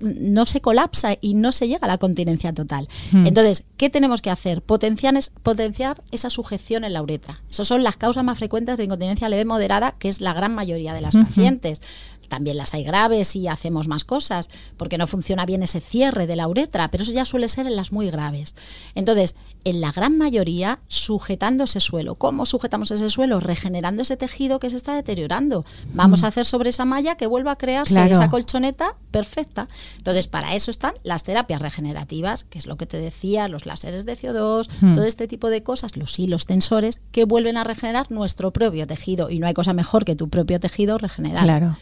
no 0.00 0.46
se 0.46 0.60
colapsa 0.60 1.16
y 1.20 1.34
no 1.34 1.52
se 1.52 1.68
llega 1.68 1.84
a 1.84 1.88
la 1.88 1.98
continencia 1.98 2.52
total. 2.52 2.88
Entonces, 3.12 3.64
¿qué 3.76 3.88
tenemos 3.88 4.20
que 4.20 4.30
hacer? 4.30 4.62
Potenciar, 4.62 5.14
potenciar 5.42 5.96
esa 6.10 6.30
sujeción 6.30 6.84
en 6.84 6.92
la 6.92 7.02
uretra. 7.02 7.40
Esas 7.50 7.68
son 7.68 7.84
las 7.84 7.96
causas 7.96 8.24
más 8.24 8.38
frecuentes 8.38 8.76
de 8.76 8.84
incontinencia 8.84 9.28
leve 9.28 9.44
moderada, 9.44 9.94
que 9.98 10.08
es 10.08 10.20
la 10.20 10.32
gran 10.32 10.54
mayoría 10.54 10.94
de 10.94 11.00
las 11.00 11.14
pacientes. 11.14 11.80
También 12.34 12.56
las 12.56 12.74
hay 12.74 12.82
graves 12.82 13.36
y 13.36 13.46
hacemos 13.46 13.86
más 13.86 14.02
cosas, 14.02 14.50
porque 14.76 14.98
no 14.98 15.06
funciona 15.06 15.46
bien 15.46 15.62
ese 15.62 15.80
cierre 15.80 16.26
de 16.26 16.34
la 16.34 16.48
uretra, 16.48 16.90
pero 16.90 17.04
eso 17.04 17.12
ya 17.12 17.24
suele 17.24 17.48
ser 17.48 17.68
en 17.68 17.76
las 17.76 17.92
muy 17.92 18.10
graves. 18.10 18.56
Entonces, 18.96 19.36
en 19.62 19.80
la 19.80 19.92
gran 19.92 20.18
mayoría, 20.18 20.80
sujetando 20.88 21.62
ese 21.62 21.78
suelo. 21.78 22.16
¿Cómo 22.16 22.44
sujetamos 22.44 22.90
ese 22.90 23.08
suelo? 23.08 23.38
Regenerando 23.38 24.02
ese 24.02 24.16
tejido 24.16 24.58
que 24.58 24.68
se 24.68 24.74
está 24.74 24.96
deteriorando. 24.96 25.64
Vamos 25.92 26.22
mm. 26.22 26.24
a 26.24 26.28
hacer 26.28 26.44
sobre 26.44 26.70
esa 26.70 26.84
malla 26.84 27.14
que 27.14 27.28
vuelva 27.28 27.52
a 27.52 27.56
crearse 27.56 28.04
esa 28.10 28.28
colchoneta 28.28 28.96
perfecta. 29.12 29.68
Entonces, 29.98 30.26
para 30.26 30.56
eso 30.56 30.72
están 30.72 30.94
las 31.04 31.22
terapias 31.22 31.62
regenerativas, 31.62 32.42
que 32.42 32.58
es 32.58 32.66
lo 32.66 32.76
que 32.76 32.86
te 32.86 32.96
decía, 32.96 33.46
los 33.46 33.64
láseres 33.64 34.06
de 34.06 34.16
CO2, 34.16 34.68
mm. 34.80 34.94
todo 34.94 35.04
este 35.04 35.28
tipo 35.28 35.50
de 35.50 35.62
cosas, 35.62 35.96
los 35.96 36.18
hilos 36.18 36.46
tensores, 36.46 37.00
que 37.12 37.26
vuelven 37.26 37.58
a 37.58 37.62
regenerar 37.62 38.10
nuestro 38.10 38.50
propio 38.50 38.88
tejido. 38.88 39.30
Y 39.30 39.38
no 39.38 39.46
hay 39.46 39.54
cosa 39.54 39.72
mejor 39.72 40.04
que 40.04 40.16
tu 40.16 40.28
propio 40.28 40.58
tejido 40.58 40.98
regenerar. 40.98 41.44
Claro. 41.44 41.76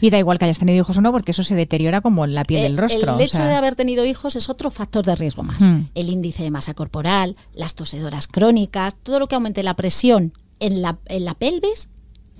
Y 0.00 0.10
da 0.10 0.18
igual 0.18 0.38
que 0.38 0.44
hayas 0.44 0.58
tenido 0.58 0.78
hijos 0.78 0.96
o 0.96 1.00
no, 1.00 1.12
porque 1.12 1.32
eso 1.32 1.42
se 1.44 1.54
deteriora 1.54 2.00
como 2.00 2.24
en 2.24 2.34
la 2.34 2.44
piel 2.44 2.62
del 2.62 2.78
rostro. 2.78 3.14
El 3.14 3.20
hecho 3.20 3.42
de 3.42 3.54
haber 3.54 3.74
tenido 3.74 4.04
hijos 4.04 4.36
es 4.36 4.48
otro 4.48 4.70
factor 4.70 5.04
de 5.04 5.14
riesgo 5.14 5.42
más. 5.42 5.60
Hmm. 5.60 5.86
El 5.94 6.08
índice 6.08 6.42
de 6.42 6.50
masa 6.50 6.74
corporal, 6.74 7.36
las 7.54 7.74
tosedoras 7.74 8.28
crónicas, 8.28 8.96
todo 9.02 9.18
lo 9.18 9.28
que 9.28 9.34
aumente 9.34 9.62
la 9.62 9.74
presión 9.74 10.32
en 10.60 10.82
la, 10.82 10.98
en 11.06 11.24
la 11.24 11.34
pelvis, 11.34 11.90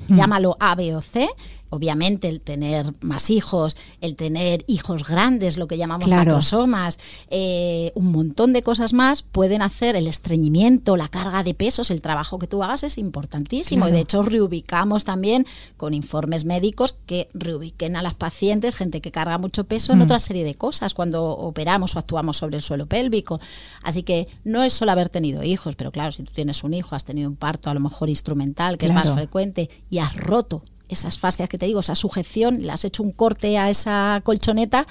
hmm. 0.09 0.15
llámalo 0.15 0.57
A, 0.61 0.75
B 0.75 0.95
o 0.95 1.01
C, 1.01 1.29
obviamente 1.71 2.29
el 2.29 2.41
tener 2.41 2.93
más 3.01 3.31
hijos, 3.31 3.77
el 4.01 4.17
tener 4.17 4.65
hijos 4.67 5.07
grandes, 5.07 5.57
lo 5.57 5.69
que 5.69 5.77
llamamos 5.77 6.09
macrosomas, 6.09 6.99
eh, 7.31 7.93
un 7.95 8.13
montón 8.13 8.53
de 8.53 8.63
cosas 8.63 8.93
más 8.93 9.23
pueden 9.23 9.63
hacer 9.63 9.97
el 9.97 10.07
estreñimiento, 10.07 10.97
la 10.97 11.09
carga 11.09 11.43
de 11.43 11.55
pesos, 11.55 11.91
el 11.91 12.01
trabajo 12.01 12.39
que 12.39 12.47
tú 12.47 12.63
hagas 12.63 12.83
es 12.83 12.99
importantísimo. 12.99 13.89
Y 13.89 13.93
de 13.93 14.01
hecho 14.01 14.23
reubicamos 14.23 15.05
también 15.05 15.47
con 15.77 15.95
informes 15.95 16.45
médicos 16.45 16.97
que 17.07 17.29
reubiquen 17.35 17.97
a 17.97 18.03
las 18.03 18.15
pacientes, 18.15 18.75
gente 18.75 19.01
que 19.01 19.11
carga 19.11 19.39
mucho 19.39 19.65
peso, 19.65 19.93
en 19.93 20.01
mm. 20.01 20.03
otra 20.03 20.19
serie 20.19 20.45
de 20.45 20.55
cosas 20.55 20.95
cuando 20.95 21.25
operamos 21.25 21.97
o 21.97 21.99
actuamos 21.99 22.39
sobre 22.39 22.57
el 22.57 22.63
suelo 22.63 22.87
pélvico. 22.87 23.41
Así 23.83 24.03
que 24.03 24.29
no 24.45 24.63
es 24.63 24.73
solo 24.73 24.93
haber 24.93 25.09
tenido 25.09 25.43
hijos, 25.43 25.77
pero 25.77 25.93
claro, 25.93 26.13
si 26.13 26.23
tú 26.23 26.33
tienes 26.35 26.65
un 26.65 26.75
hijo, 26.75 26.95
has 26.95 27.05
tenido 27.05 27.29
un 27.29 27.37
parto 27.37 27.71
a 27.71 27.75
lo 27.75 27.81
mejor 27.81 28.09
instrumental, 28.09 28.79
que 28.79 28.87
es 28.87 28.93
más 28.93 29.13
frecuente, 29.13 29.69
y 29.91 29.99
has 29.99 30.17
roto 30.17 30.63
esas 30.89 31.19
fascias 31.19 31.49
que 31.49 31.59
te 31.59 31.67
digo, 31.67 31.81
esa 31.81 31.95
sujeción, 31.95 32.63
le 32.63 32.73
has 32.73 32.85
hecho 32.85 33.03
un 33.03 33.13
corte 33.13 33.59
a 33.59 33.71
esa 33.71 34.21
colchoneta, 34.25 34.87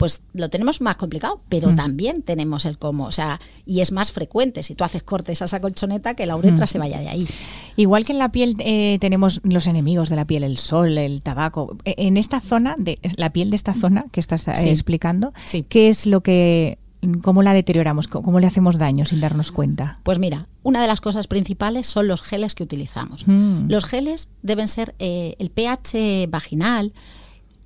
pues 0.00 0.22
lo 0.32 0.48
tenemos 0.48 0.80
más 0.80 0.96
complicado, 0.96 1.42
pero 1.50 1.72
mm. 1.72 1.76
también 1.76 2.22
tenemos 2.22 2.64
el 2.64 2.78
cómo, 2.78 3.04
o 3.04 3.12
sea, 3.12 3.38
y 3.66 3.80
es 3.80 3.92
más 3.92 4.12
frecuente 4.12 4.62
si 4.62 4.74
tú 4.74 4.82
haces 4.82 5.02
cortes 5.02 5.42
a 5.42 5.44
esa 5.44 5.60
colchoneta 5.60 6.14
que 6.14 6.24
la 6.24 6.36
uretra 6.36 6.64
mm. 6.64 6.68
se 6.68 6.78
vaya 6.78 7.00
de 7.00 7.10
ahí. 7.10 7.28
Igual 7.76 8.06
que 8.06 8.12
en 8.12 8.18
la 8.18 8.32
piel 8.32 8.56
eh, 8.60 8.96
tenemos 8.98 9.42
los 9.44 9.66
enemigos 9.66 10.08
de 10.08 10.16
la 10.16 10.24
piel, 10.24 10.42
el 10.42 10.56
sol, 10.56 10.96
el 10.96 11.20
tabaco. 11.20 11.76
E, 11.84 11.94
en 11.98 12.16
esta 12.16 12.40
zona, 12.40 12.76
de 12.78 12.98
la 13.18 13.30
piel 13.30 13.50
de 13.50 13.56
esta 13.56 13.74
zona 13.74 14.06
que 14.10 14.20
estás 14.20 14.48
eh, 14.48 14.70
explicando, 14.70 15.34
¿qué 15.68 15.90
es 15.90 16.06
lo 16.06 16.22
que 16.22 16.78
¿Cómo 17.22 17.42
la 17.42 17.54
deterioramos? 17.54 18.08
¿Cómo 18.08 18.40
le 18.40 18.46
hacemos 18.46 18.76
daño 18.76 19.06
sin 19.06 19.20
darnos 19.20 19.52
cuenta? 19.52 20.00
Pues 20.02 20.18
mira, 20.18 20.46
una 20.62 20.82
de 20.82 20.86
las 20.86 21.00
cosas 21.00 21.28
principales 21.28 21.86
son 21.86 22.08
los 22.08 22.20
geles 22.20 22.54
que 22.54 22.62
utilizamos. 22.62 23.26
Mm. 23.26 23.70
Los 23.70 23.86
geles 23.86 24.28
deben 24.42 24.68
ser 24.68 24.94
eh, 24.98 25.34
el 25.38 25.50
pH 25.50 26.26
vaginal, 26.28 26.92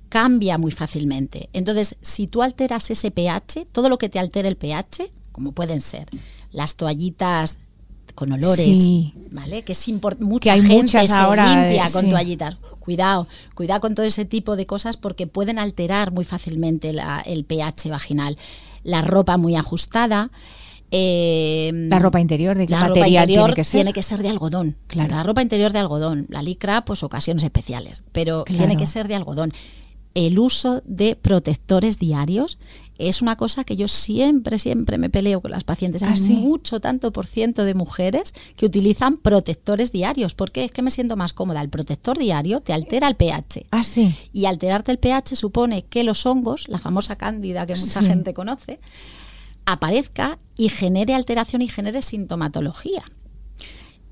cambia 0.07 0.57
muy 0.57 0.71
fácilmente. 0.71 1.49
Entonces, 1.51 1.97
si 2.01 2.27
tú 2.27 2.43
alteras 2.43 2.89
ese 2.89 3.11
pH, 3.11 3.67
todo 3.71 3.89
lo 3.89 3.97
que 3.97 4.07
te 4.07 4.19
altere 4.19 4.47
el 4.47 4.55
pH, 4.55 5.11
como 5.33 5.51
pueden 5.51 5.81
ser 5.81 6.07
las 6.51 6.75
toallitas 6.75 7.57
con 8.13 8.31
olores, 8.31 8.77
Sí. 8.77 9.13
¿vale? 9.31 9.63
Que 9.63 9.71
es 9.73 9.87
import- 9.87 10.19
mucha 10.19 10.43
Que 10.45 10.51
hay 10.51 10.61
gente 10.61 10.75
muchas 10.83 11.07
se 11.07 11.13
ahora, 11.13 11.63
limpia 11.63 11.89
con 11.91 12.03
sí. 12.03 12.09
toallitas. 12.09 12.55
Cuidado, 12.79 13.27
cuidado 13.55 13.81
con 13.81 13.95
todo 13.95 14.05
ese 14.05 14.25
tipo 14.25 14.55
de 14.55 14.65
cosas 14.65 14.95
porque 14.97 15.25
pueden 15.27 15.57
alterar 15.59 16.11
muy 16.11 16.23
fácilmente 16.23 16.93
la- 16.93 17.21
el 17.25 17.43
pH 17.45 17.89
vaginal. 17.89 18.37
La 18.83 19.01
ropa 19.01 19.37
muy 19.37 19.55
ajustada. 19.55 20.29
eh, 20.91 21.71
La 21.89 21.99
ropa 21.99 22.21
interior, 22.21 22.55
¿de 22.57 22.67
qué 22.67 22.71
la 22.73 22.87
ropa 22.87 23.07
interior 23.07 23.25
tiene 23.47 23.53
que 23.55 23.63
ser? 23.63 23.77
tiene 23.79 23.91
que 23.93 24.03
ser 24.03 24.21
de 24.21 24.29
algodón. 24.29 24.75
Claro. 24.87 25.15
La 25.15 25.23
ropa 25.23 25.41
interior 25.41 25.73
de 25.73 25.79
algodón. 25.79 26.25
La 26.29 26.41
licra, 26.43 26.85
pues 26.85 27.03
ocasiones 27.03 27.43
especiales. 27.43 28.03
Pero 28.11 28.43
Claro. 28.45 28.59
tiene 28.59 28.77
que 28.77 28.85
ser 28.85 29.07
de 29.07 29.15
algodón. 29.15 29.51
El 30.13 30.39
uso 30.39 30.81
de 30.85 31.15
protectores 31.15 31.97
diarios 31.99 32.59
es 32.97 33.21
una 33.21 33.35
cosa 33.35 33.63
que 33.63 33.75
yo 33.75 33.87
siempre, 33.87 34.57
siempre 34.59 34.97
me 34.97 35.09
peleo 35.09 35.41
con 35.41 35.51
las 35.51 35.63
pacientes. 35.63 36.01
Hay 36.03 36.13
¿Ah, 36.13 36.15
sí? 36.15 36.33
mucho, 36.33 36.79
tanto 36.79 37.11
por 37.11 37.27
ciento 37.27 37.63
de 37.65 37.73
mujeres 37.73 38.33
que 38.55 38.65
utilizan 38.65 39.17
protectores 39.17 39.91
diarios. 39.91 40.33
porque 40.35 40.63
Es 40.65 40.71
que 40.71 40.81
me 40.81 40.91
siento 40.91 41.15
más 41.15 41.33
cómoda. 41.33 41.61
El 41.61 41.69
protector 41.69 42.17
diario 42.17 42.61
te 42.61 42.73
altera 42.73 43.07
el 43.07 43.15
pH. 43.15 43.63
Ah, 43.71 43.83
sí. 43.83 44.15
Y 44.33 44.45
alterarte 44.45 44.91
el 44.91 44.99
pH 44.99 45.35
supone 45.35 45.83
que 45.85 46.03
los 46.03 46.25
hongos, 46.25 46.67
la 46.69 46.79
famosa 46.79 47.15
cándida 47.15 47.65
que 47.65 47.75
mucha 47.75 48.01
Sí. 48.01 48.07
gente 48.07 48.33
conoce, 48.33 48.79
aparezca 49.65 50.37
y 50.55 50.69
genere 50.69 51.13
alteración 51.15 51.61
y 51.61 51.67
genere 51.67 52.01
sintomatología. 52.01 53.03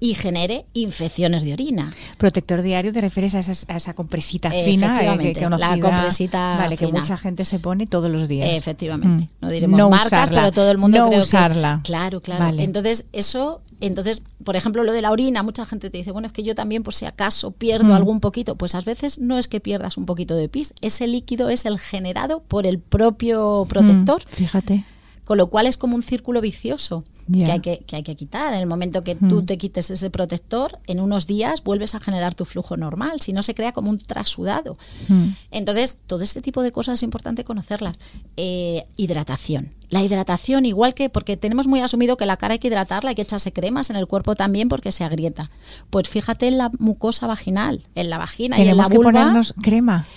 Y 0.05 0.15
genere 0.15 0.65
infecciones 0.73 1.43
de 1.43 1.53
orina. 1.53 1.93
Protector 2.17 2.61
diario, 2.61 2.91
¿te 2.91 2.99
refieres 2.99 3.35
a, 3.35 3.39
esas- 3.39 3.65
a 3.69 3.77
esa 3.77 3.93
compresita 3.93 4.49
fina? 4.51 4.61
eh, 4.61 5.05
Efectivamente, 5.05 5.39
la 5.41 5.47
conocida- 5.49 5.79
compresita 5.79 6.57
Vale, 6.57 6.75
que 6.75 6.87
mucha 6.87 7.15
gente 7.15 7.45
se 7.45 7.57
pone 7.59 7.87
todos 7.87 8.09
los 8.09 8.27
días. 8.27 8.49
Efectivamente. 8.51 9.23
Mm. 9.23 9.27
No 9.39 9.49
diremos 9.49 9.77
No 9.77 9.89
marcas, 9.89 10.07
usarla, 10.07 10.41
pero 10.41 10.51
todo 10.51 10.71
el 10.71 10.77
mundo 10.77 10.97
no 10.97 11.07
creo 11.07 11.19
que- 11.19 11.23
usarla. 11.23 11.79
Claro, 11.85 12.19
claro. 12.19 12.43
Vale. 12.43 12.63
Entonces, 12.63 13.05
eso, 13.13 13.61
entonces, 13.79 14.23
por 14.43 14.57
ejemplo, 14.57 14.83
lo 14.83 14.91
de 14.91 15.01
la 15.01 15.09
orina, 15.09 15.41
mucha 15.41 15.65
gente 15.65 15.89
te 15.89 15.97
dice, 15.99 16.11
bueno, 16.11 16.27
es 16.27 16.33
que 16.33 16.43
yo 16.43 16.53
también, 16.53 16.83
por 16.83 16.93
si 16.93 17.05
acaso, 17.05 17.51
pierdo 17.51 17.85
Mm. 17.93 17.93
algún 17.93 18.19
poquito. 18.19 18.57
Pues 18.57 18.75
a 18.75 18.81
veces 18.81 19.19
no 19.19 19.37
es 19.39 19.47
que 19.47 19.61
pierdas 19.61 19.95
un 19.95 20.05
poquito 20.05 20.35
de 20.35 20.49
pis, 20.49 20.73
ese 20.81 21.07
líquido 21.07 21.47
es 21.47 21.65
el 21.65 21.79
generado 21.79 22.41
por 22.43 22.67
el 22.67 22.79
propio 22.79 23.65
protector. 23.69 24.21
Mm, 24.21 24.35
fíjate. 24.35 24.83
Con 25.23 25.37
lo 25.37 25.47
cual 25.47 25.67
es 25.67 25.77
como 25.77 25.95
un 25.95 26.03
círculo 26.03 26.41
vicioso 26.41 27.05
Que, 27.31 27.51
hay 27.51 27.59
que, 27.59 27.79
que 27.79 27.95
hay 27.95 28.03
que 28.03 28.15
quitar. 28.15 28.53
En 28.53 28.59
el 28.59 28.65
momento 28.67 29.01
que 29.01 29.15
tú 29.15 29.41
Mm. 29.41 29.45
te 29.45 29.57
quites 29.57 29.91
ese 29.91 30.09
protector, 30.09 30.79
en 30.87 30.99
unos 30.99 31.25
días 31.27 31.63
vuelves 31.63 31.95
a 31.95 31.99
generar 31.99 32.35
tu 32.35 32.45
flujo 32.45 32.75
normal, 32.77 33.21
si 33.21 33.33
no 33.33 33.43
se 33.43 33.55
crea 33.55 33.71
como 33.71 33.89
un 33.89 33.97
trasudado. 33.97 34.77
Mm. 35.07 35.29
Entonces, 35.51 35.99
todo 36.07 36.21
ese 36.23 36.41
tipo 36.41 36.61
de 36.61 36.71
cosas 36.71 36.95
es 36.95 37.03
importante 37.03 37.43
conocerlas. 37.43 37.99
Eh, 38.37 38.83
hidratación. 38.97 39.71
La 39.89 40.01
hidratación, 40.01 40.65
igual 40.65 40.93
que, 40.95 41.09
porque 41.09 41.37
tenemos 41.37 41.67
muy 41.67 41.79
asumido 41.79 42.17
que 42.17 42.25
la 42.25 42.37
cara 42.37 42.53
hay 42.53 42.59
que 42.59 42.67
hidratarla, 42.67 43.11
hay 43.11 43.15
que 43.15 43.21
echarse 43.21 43.53
cremas 43.53 43.89
en 43.89 43.95
el 43.95 44.07
cuerpo 44.07 44.35
también 44.35 44.67
porque 44.67 44.91
se 44.91 45.03
agrieta. 45.03 45.51
Pues 45.89 46.09
fíjate 46.09 46.47
en 46.47 46.57
la 46.57 46.71
mucosa 46.79 47.27
vaginal, 47.27 47.81
en 47.95 48.09
la 48.09 48.17
vagina 48.17 48.57
y 48.57 48.61
en 48.61 48.67
Tenemos 48.67 48.87
la 48.87 48.89
que 48.91 48.97
vulva 48.97 49.11
ponernos 49.11 49.53
crema. 49.61 50.07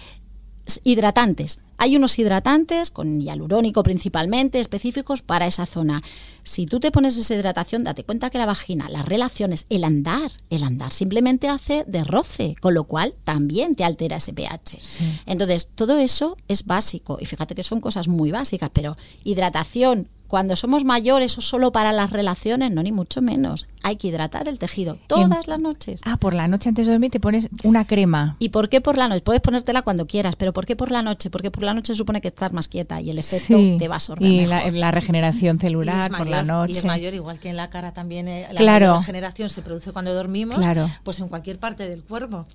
Hidratantes. 0.85 1.63
Hay 1.79 1.97
unos 1.97 2.19
hidratantes 2.19 2.91
con 2.91 3.21
hialurónico 3.21 3.83
principalmente 3.83 4.61
específicos 4.61 5.23
para 5.23 5.47
esa 5.47 5.67
zona. 5.67 6.03
Si 6.43 6.67
tú 6.67 6.81
te 6.81 6.91
pones 6.91 7.17
esa 7.17 7.35
hidratación, 7.35 7.85
date 7.85 8.05
cuenta 8.05 8.31
que 8.31 8.39
la 8.39 8.47
vagina, 8.47 8.89
las 8.89 9.07
relaciones, 9.07 9.67
el 9.69 9.85
andar, 9.85 10.31
el 10.49 10.63
andar 10.63 10.93
simplemente 10.93 11.49
hace 11.49 11.85
de 11.87 12.03
roce, 12.03 12.55
con 12.61 12.73
lo 12.73 12.85
cual 12.85 13.15
también 13.25 13.75
te 13.75 13.85
altera 13.85 14.17
ese 14.17 14.33
pH. 14.33 14.79
Entonces, 15.27 15.69
todo 15.75 15.99
eso 15.99 16.39
es 16.49 16.65
básico 16.65 17.19
y 17.21 17.27
fíjate 17.27 17.55
que 17.55 17.63
son 17.63 17.81
cosas 17.81 18.09
muy 18.09 18.31
básicas, 18.31 18.71
pero 18.73 18.97
hidratación 19.25 20.09
cuando 20.29 20.57
somos 20.57 20.85
mayores 20.85 21.37
o 21.39 21.41
solo 21.41 21.73
para 21.73 21.93
las 21.93 22.11
relaciones, 22.11 22.73
no 22.73 22.83
ni 22.83 22.93
mucho 22.93 23.23
menos. 23.23 23.67
Hay 23.83 23.97
que 23.97 24.09
hidratar 24.09 24.49
el 24.49 24.59
tejido 24.59 24.99
todas 25.07 25.47
las 25.47 25.61
noches. 25.61 26.01
Ah, 26.05 26.17
por 26.17 26.35
la 26.35 26.49
noche 26.49 26.69
antes 26.69 26.87
de 26.87 26.93
dormir 26.93 27.11
te 27.11 27.21
pones 27.21 27.49
una 27.63 27.87
crema. 27.87 28.37
¿Y 28.41 28.49
por 28.49 28.69
qué 28.69 28.81
por 28.81 28.99
la 28.99 29.09
noche? 29.09 29.21
Puedes 29.21 29.41
ponértela 29.43 29.83
cuando 29.83 30.07
quieras, 30.07 30.35
pero 30.37 30.53
¿por 30.53 30.67
qué 30.67 30.75
por 30.77 30.91
la 30.91 31.03
noche? 31.03 31.31
Porque 31.31 31.51
por 31.51 31.63
la 31.63 31.75
noche 31.75 31.93
se 31.93 31.97
supone 31.99 32.21
que 32.21 32.29
estás 32.29 32.53
más 32.53 32.67
quieta 32.69 33.01
y 33.01 33.11
el 33.11 33.19
efecto 33.19 33.57
Sí. 33.59 33.77
te 33.79 33.87
va 33.89 33.95
a 33.95 33.97
absorber 33.99 34.29
Y 34.29 34.39
mejor. 34.47 34.49
la, 34.49 34.71
la 34.71 34.91
regeneración 34.91 35.59
celular 35.59 36.11
por 36.11 36.27
la 36.27 36.43
noche. 36.43 36.73
Y 36.75 36.77
es 36.79 36.85
mayor, 36.85 37.15
igual 37.15 37.39
que 37.39 37.51
en 37.51 37.57
la 37.57 37.71
cara 37.71 37.93
también 37.93 38.27
eh, 38.29 38.47
la 38.51 38.57
Claro. 38.59 38.97
regeneración 38.99 39.51
se 39.51 39.63
produce 39.63 39.93
cuando 39.93 40.13
dormimos, 40.15 40.57
Claro. 40.59 40.91
pues 41.05 41.21
en 41.21 41.29
cualquier 41.29 41.59
parte 41.59 41.89
del 41.89 42.03
cuerpo. 42.03 42.47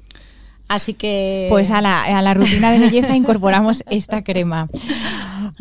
Así 0.68 0.94
que... 0.94 1.48
Pues 1.50 1.70
a 1.70 1.82
la, 1.82 2.04
a 2.04 2.22
la 2.22 2.34
rutina 2.34 2.72
de 2.72 2.80
belleza 2.80 3.14
incorporamos 3.16 3.84
esta 3.90 4.24
crema. 4.24 4.70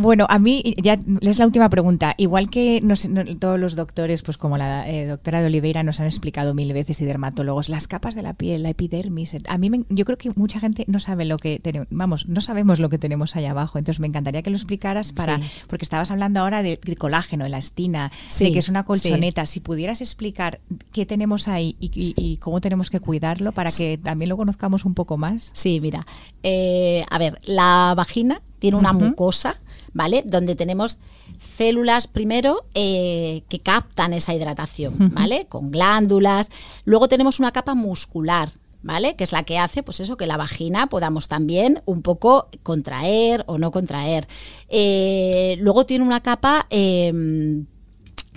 Bueno, 0.00 0.24
a 0.30 0.38
mí 0.38 0.62
ya 0.82 0.98
es 1.20 1.38
la 1.38 1.44
última 1.46 1.68
pregunta. 1.68 2.14
Igual 2.16 2.48
que 2.48 2.80
nos- 2.82 3.08
todos 3.38 3.60
los 3.60 3.76
doctores, 3.76 4.22
pues 4.22 4.38
como 4.38 4.56
la 4.56 4.88
eh, 4.88 5.06
doctora 5.06 5.40
de 5.40 5.46
Oliveira 5.48 5.82
nos 5.82 6.00
han 6.00 6.06
explicado 6.06 6.54
mil 6.54 6.72
veces 6.72 7.00
y 7.02 7.04
dermatólogos, 7.04 7.68
las 7.68 7.86
capas 7.86 8.14
de 8.14 8.22
la 8.22 8.32
piel, 8.32 8.62
la 8.62 8.70
epidermis. 8.70 9.36
A 9.46 9.58
mí 9.58 9.68
me- 9.68 9.84
yo 9.90 10.06
creo 10.06 10.16
que 10.16 10.30
mucha 10.36 10.58
gente 10.58 10.84
no 10.88 11.00
sabe 11.00 11.26
lo 11.26 11.36
que 11.36 11.58
tenemos, 11.58 11.86
vamos, 11.90 12.26
no 12.28 12.40
sabemos 12.40 12.80
lo 12.80 12.88
que 12.88 12.96
tenemos 12.98 13.36
ahí 13.36 13.44
abajo. 13.44 13.78
Entonces 13.78 14.00
me 14.00 14.06
encantaría 14.06 14.40
que 14.42 14.48
lo 14.50 14.56
explicaras 14.56 15.12
para, 15.12 15.36
Sí. 15.38 15.44
porque 15.68 15.84
estabas 15.84 16.10
hablando 16.10 16.40
ahora 16.40 16.62
del 16.62 16.78
del 16.82 16.96
colágeno, 16.98 17.44
elastina, 17.44 18.10
Sí, 18.28 18.44
de 18.46 18.52
que 18.52 18.58
es 18.60 18.68
una 18.70 18.84
colchoneta. 18.84 19.44
Si 19.44 19.60
pudieras 19.60 20.00
explicar 20.00 20.60
qué 20.92 21.04
tenemos 21.04 21.46
ahí 21.46 21.76
y, 21.78 21.90
y- 21.94 22.14
y 22.16 22.38
cómo 22.38 22.62
tenemos 22.62 22.88
que 22.88 23.00
cuidarlo 23.00 23.52
para 23.52 23.70
que 23.70 23.98
también 23.98 24.30
lo 24.30 24.36
conozcamos 24.38 24.84
un 24.86 24.94
poco 24.94 25.18
más. 25.18 25.50
Sí, 25.52 25.78
mira. 25.82 26.06
eh, 26.42 27.04
a 27.10 27.18
ver, 27.18 27.38
la 27.44 27.92
vagina 27.94 28.40
tiene 28.60 28.76
una 28.78 28.92
mucosa, 28.94 29.60
¿vale? 29.92 30.22
Donde 30.26 30.54
tenemos 30.54 30.98
células 31.38 32.06
primero 32.06 32.64
eh, 32.74 33.42
que 33.48 33.60
captan 33.60 34.12
esa 34.12 34.34
hidratación. 34.34 34.94
¿vale? 35.12 35.46
Con 35.48 35.70
glándulas. 35.70 36.50
Luego 36.84 37.08
tenemos 37.08 37.38
una 37.38 37.52
capa 37.52 37.74
muscular. 37.74 38.50
¿Vale? 38.82 39.14
Que 39.14 39.24
es 39.24 39.32
la 39.32 39.42
que 39.42 39.58
hace, 39.58 39.82
pues 39.82 40.00
eso, 40.00 40.16
que 40.16 40.26
la 40.26 40.38
vagina 40.38 40.86
podamos 40.86 41.28
también 41.28 41.82
un 41.84 42.00
poco 42.00 42.48
contraer 42.62 43.44
o 43.46 43.58
no 43.58 43.70
contraer. 43.72 44.26
Eh, 44.70 45.56
luego 45.60 45.84
tiene 45.84 46.02
una 46.02 46.22
capa 46.22 46.66
eh, 46.70 47.12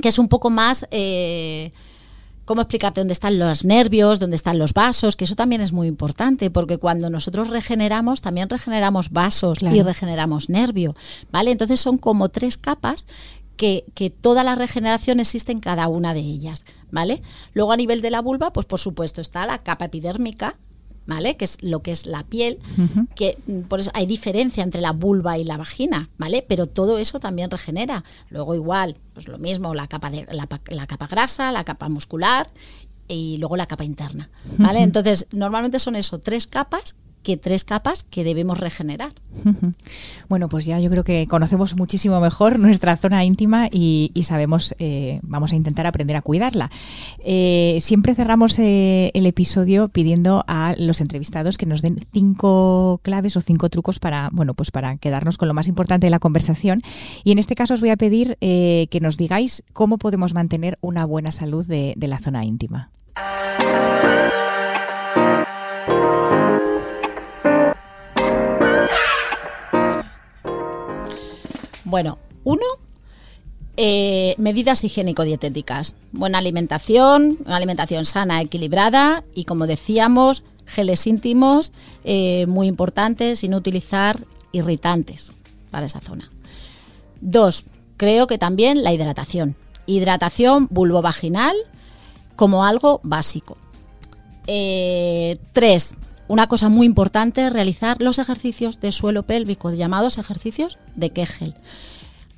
que 0.01 0.09
es 0.09 0.19
un 0.19 0.27
poco 0.27 0.49
más 0.49 0.87
eh, 0.91 1.71
cómo 2.45 2.61
explicarte 2.61 3.01
dónde 3.01 3.13
están 3.13 3.39
los 3.39 3.63
nervios, 3.65 4.19
dónde 4.19 4.35
están 4.35 4.59
los 4.59 4.73
vasos, 4.73 5.15
que 5.15 5.25
eso 5.25 5.35
también 5.35 5.61
es 5.61 5.71
muy 5.71 5.87
importante, 5.87 6.49
porque 6.49 6.77
cuando 6.77 7.09
nosotros 7.09 7.49
regeneramos, 7.49 8.21
también 8.21 8.49
regeneramos 8.49 9.11
vasos 9.11 9.59
Claro. 9.59 9.75
y 9.75 9.81
regeneramos 9.81 10.49
nervio, 10.49 10.95
¿vale? 11.31 11.51
Entonces 11.51 11.79
son 11.79 11.97
como 11.97 12.29
tres 12.29 12.57
capas 12.57 13.05
que, 13.55 13.85
que 13.93 14.09
toda 14.09 14.43
la 14.43 14.55
regeneración 14.55 15.19
existe 15.19 15.51
en 15.51 15.59
cada 15.59 15.87
una 15.87 16.13
de 16.13 16.21
ellas, 16.21 16.65
¿vale? 16.91 17.21
Luego 17.53 17.71
a 17.71 17.77
nivel 17.77 18.01
de 18.01 18.09
la 18.11 18.21
vulva, 18.21 18.51
pues 18.51 18.65
por 18.65 18.79
supuesto 18.79 19.21
está 19.21 19.45
la 19.45 19.59
capa 19.59 19.85
epidérmica, 19.85 20.55
¿vale? 21.05 21.37
Que 21.37 21.45
es 21.45 21.61
lo 21.61 21.81
que 21.81 21.91
es 21.91 22.05
la 22.05 22.23
piel, 22.23 22.59
que 23.15 23.37
mm, 23.47 23.61
por 23.63 23.79
eso 23.79 23.91
hay 23.93 24.05
diferencia 24.05 24.63
entre 24.63 24.81
la 24.81 24.91
vulva 24.91 25.37
y 25.37 25.43
la 25.43 25.57
vagina, 25.57 26.09
¿vale? 26.17 26.45
Pero 26.47 26.67
todo 26.67 26.97
eso 26.97 27.19
también 27.19 27.49
regenera. 27.49 28.03
Luego 28.29 28.55
igual, 28.55 28.97
pues 29.13 29.27
lo 29.27 29.37
mismo, 29.37 29.73
la 29.73 29.87
capa 29.87 30.09
de 30.09 30.25
la, 30.31 30.47
la 30.67 30.87
capa 30.87 31.07
grasa, 31.07 31.51
la 31.51 31.63
capa 31.63 31.89
muscular 31.89 32.47
y 33.07 33.37
luego 33.37 33.57
la 33.57 33.67
capa 33.67 33.83
interna, 33.83 34.29
¿vale? 34.57 34.81
Entonces, 34.81 35.27
normalmente 35.31 35.79
son 35.79 35.95
eso, 35.95 36.19
tres 36.19 36.47
capas 36.47 36.95
que 37.23 37.37
tres 37.37 37.63
capas 37.63 38.03
que 38.03 38.23
debemos 38.23 38.59
regenerar. 38.59 39.11
Bueno, 40.29 40.49
pues 40.49 40.65
ya 40.65 40.79
yo 40.79 40.89
creo 40.89 41.03
que 41.03 41.27
conocemos 41.27 41.75
muchísimo 41.75 42.19
mejor 42.19 42.59
nuestra 42.59 42.97
zona 42.97 43.23
íntima 43.23 43.67
y, 43.71 44.11
sabemos, 44.23 44.75
eh, 44.79 45.19
vamos 45.23 45.53
a 45.53 45.55
intentar 45.55 45.87
aprender 45.87 46.15
a 46.15 46.21
cuidarla. 46.21 46.69
Eh, 47.19 47.77
siempre 47.81 48.15
cerramos 48.15 48.57
eh, 48.59 49.11
el 49.13 49.25
episodio 49.25 49.89
pidiendo 49.89 50.43
a 50.47 50.75
los 50.77 51.01
entrevistados 51.01 51.57
que 51.57 51.65
nos 51.65 51.81
den 51.81 52.05
cinco 52.11 52.99
claves 53.03 53.37
o 53.37 53.41
cinco 53.41 53.69
trucos 53.69 53.99
para, 53.99 54.29
bueno, 54.31 54.53
pues 54.53 54.71
para 54.71 54.97
quedarnos 54.97 55.37
con 55.37 55.47
lo 55.47 55.53
más 55.53 55.67
importante 55.67 56.07
de 56.07 56.11
la 56.11 56.19
conversación. 56.19 56.81
Y 57.23 57.31
en 57.31 57.39
este 57.39 57.55
caso 57.55 57.73
os 57.73 57.81
voy 57.81 57.89
a 57.89 57.97
pedir 57.97 58.37
que 58.39 58.99
nos 59.01 59.17
digáis 59.17 59.63
cómo 59.73 59.97
podemos 59.97 60.33
mantener 60.33 60.77
una 60.81 61.05
buena 61.05 61.31
salud 61.31 61.65
de 61.65 62.07
la 62.07 62.19
zona 62.19 62.45
íntima. 62.45 62.89
Bueno, 71.93 72.17
uno, 72.43 72.65
eh, 73.77 74.33
medidas 74.39 74.83
higiénico-dietéticas. 74.83 75.93
Buena 76.11 76.39
alimentación, 76.39 77.37
una 77.45 77.57
alimentación 77.57 78.03
sana, 78.05 78.41
equilibrada 78.41 79.23
y, 79.35 79.43
como 79.43 79.67
decíamos, 79.67 80.41
geles 80.65 81.05
íntimos 81.05 81.71
eh, 82.03 82.47
muy 82.47 82.65
importantes 82.65 83.43
no 83.47 83.57
utilizar 83.57 84.17
irritantes 84.51 85.33
para 85.69 85.85
esa 85.85 86.01
zona. 86.01 86.31
Dos, 87.21 87.65
creo 87.95 88.25
que 88.25 88.39
también 88.39 88.81
la 88.81 88.91
hidratación. 88.91 89.55
Hidratación 89.85 90.67
vulvovaginal 90.71 91.55
como 92.35 92.65
algo 92.65 93.01
básico. 93.03 93.55
Eh, 94.47 95.37
tres, 95.51 95.95
una 96.27 96.47
cosa 96.47 96.69
muy 96.69 96.85
importante 96.85 97.45
es 97.45 97.53
realizar 97.53 98.01
los 98.01 98.19
ejercicios 98.19 98.79
de 98.79 98.91
suelo 98.91 99.23
pélvico, 99.23 99.71
llamados 99.71 100.17
ejercicios 100.17 100.77
de 100.95 101.11
Kegel. 101.11 101.55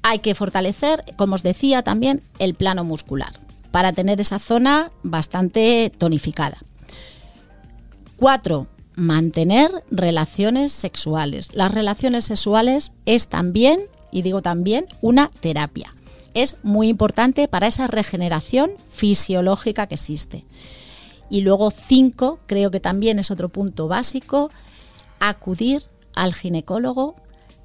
Hay 0.02 0.20
que 0.20 0.36
fortalecer, 0.36 1.02
como 1.18 1.36
os 1.36 1.44
decía, 1.44 1.84
también 1.84 2.22
el 2.40 2.54
plano 2.54 2.84
muscular 2.84 3.34
para 3.76 3.92
tener 3.92 4.22
esa 4.22 4.40
zona 4.40 4.90
bastante 5.04 5.92
tonificada. 5.98 6.60
Cuatro, 8.16 8.68
mantener 8.96 9.84
relaciones 9.92 10.72
sexuales. 10.72 11.54
Las 11.54 11.74
relaciones 11.74 12.24
sexuales 12.24 12.94
es 13.06 13.28
también, 13.28 13.82
y 14.14 14.22
digo 14.22 14.42
también, 14.42 14.86
una 15.02 15.28
terapia. 15.28 15.94
Es 16.34 16.56
muy 16.64 16.88
importante 16.88 17.50
para 17.50 17.68
esa 17.68 17.88
regeneración 17.88 18.72
fisiológica 18.90 19.88
que 19.88 19.96
existe. 19.96 20.46
Y 21.30 21.42
luego 21.42 21.72
cinco, 21.72 22.40
creo 22.46 22.72
que 22.72 22.80
también 22.80 23.20
es 23.20 23.32
otro 23.32 23.50
punto 23.50 23.88
básico, 23.88 24.52
acudir 25.20 25.84
al 26.14 26.34
ginecólogo 26.34 27.16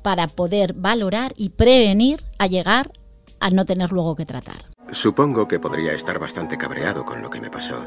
para 0.02 0.28
poder 0.28 0.72
valorar 0.72 1.32
y 1.36 1.50
prevenir 1.50 2.20
a 2.38 2.46
llegar 2.46 2.90
a 3.38 3.50
no 3.50 3.64
tener 3.64 3.92
luego 3.92 4.16
que 4.16 4.26
tratar. 4.26 4.58
Supongo 4.92 5.46
que 5.46 5.60
podría 5.60 5.92
estar 5.92 6.18
bastante 6.18 6.58
cabreado 6.58 7.04
con 7.04 7.22
lo 7.22 7.30
que 7.30 7.40
me 7.40 7.50
pasó, 7.50 7.86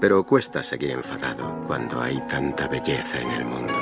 pero 0.00 0.26
cuesta 0.26 0.62
seguir 0.62 0.90
enfadado 0.90 1.62
cuando 1.66 2.00
hay 2.00 2.20
tanta 2.28 2.68
belleza 2.68 3.20
en 3.20 3.30
el 3.30 3.44
mundo. 3.44 3.72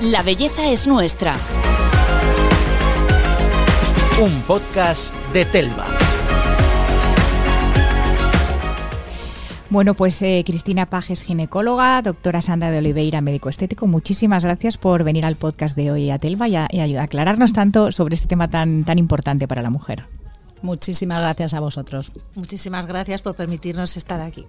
La 0.00 0.22
belleza 0.22 0.70
es 0.70 0.86
nuestra. 0.86 1.34
Un 4.20 4.42
podcast 4.42 5.14
de 5.32 5.44
Telva. 5.44 5.86
Bueno, 9.70 9.94
pues 9.94 10.20
eh, 10.22 10.42
Cristina 10.44 10.86
Pajes, 10.86 11.22
ginecóloga, 11.22 12.02
doctora 12.02 12.42
Sandra 12.42 12.72
de 12.72 12.78
Oliveira, 12.78 13.20
médico 13.20 13.48
estético, 13.48 13.86
muchísimas 13.86 14.44
gracias 14.44 14.76
por 14.76 15.04
venir 15.04 15.24
al 15.24 15.36
podcast 15.36 15.76
de 15.76 15.92
hoy 15.92 16.10
a 16.10 16.18
Telva 16.18 16.48
y, 16.48 16.56
a, 16.56 16.66
y 16.72 16.96
a 16.96 17.02
aclararnos 17.04 17.52
tanto 17.52 17.92
sobre 17.92 18.16
este 18.16 18.26
tema 18.26 18.48
tan, 18.48 18.82
tan 18.82 18.98
importante 18.98 19.46
para 19.46 19.62
la 19.62 19.70
mujer. 19.70 20.06
Muchísimas 20.62 21.20
gracias 21.20 21.54
a 21.54 21.60
vosotros. 21.60 22.10
Muchísimas 22.34 22.86
gracias 22.86 23.22
por 23.22 23.36
permitirnos 23.36 23.96
estar 23.96 24.20
aquí. 24.20 24.46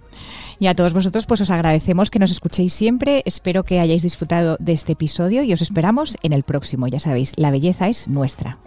Y 0.58 0.66
a 0.66 0.74
todos 0.74 0.94
vosotros, 0.94 1.26
pues 1.26 1.42
os 1.42 1.50
agradecemos 1.52 2.10
que 2.10 2.18
nos 2.18 2.32
escuchéis 2.32 2.72
siempre. 2.72 3.22
Espero 3.24 3.62
que 3.62 3.78
hayáis 3.78 4.02
disfrutado 4.02 4.56
de 4.58 4.72
este 4.72 4.94
episodio 4.94 5.44
y 5.44 5.52
os 5.52 5.62
esperamos 5.62 6.18
en 6.24 6.32
el 6.32 6.42
próximo. 6.42 6.88
Ya 6.88 6.98
sabéis, 6.98 7.34
la 7.36 7.52
belleza 7.52 7.86
es 7.86 8.08
nuestra. 8.08 8.58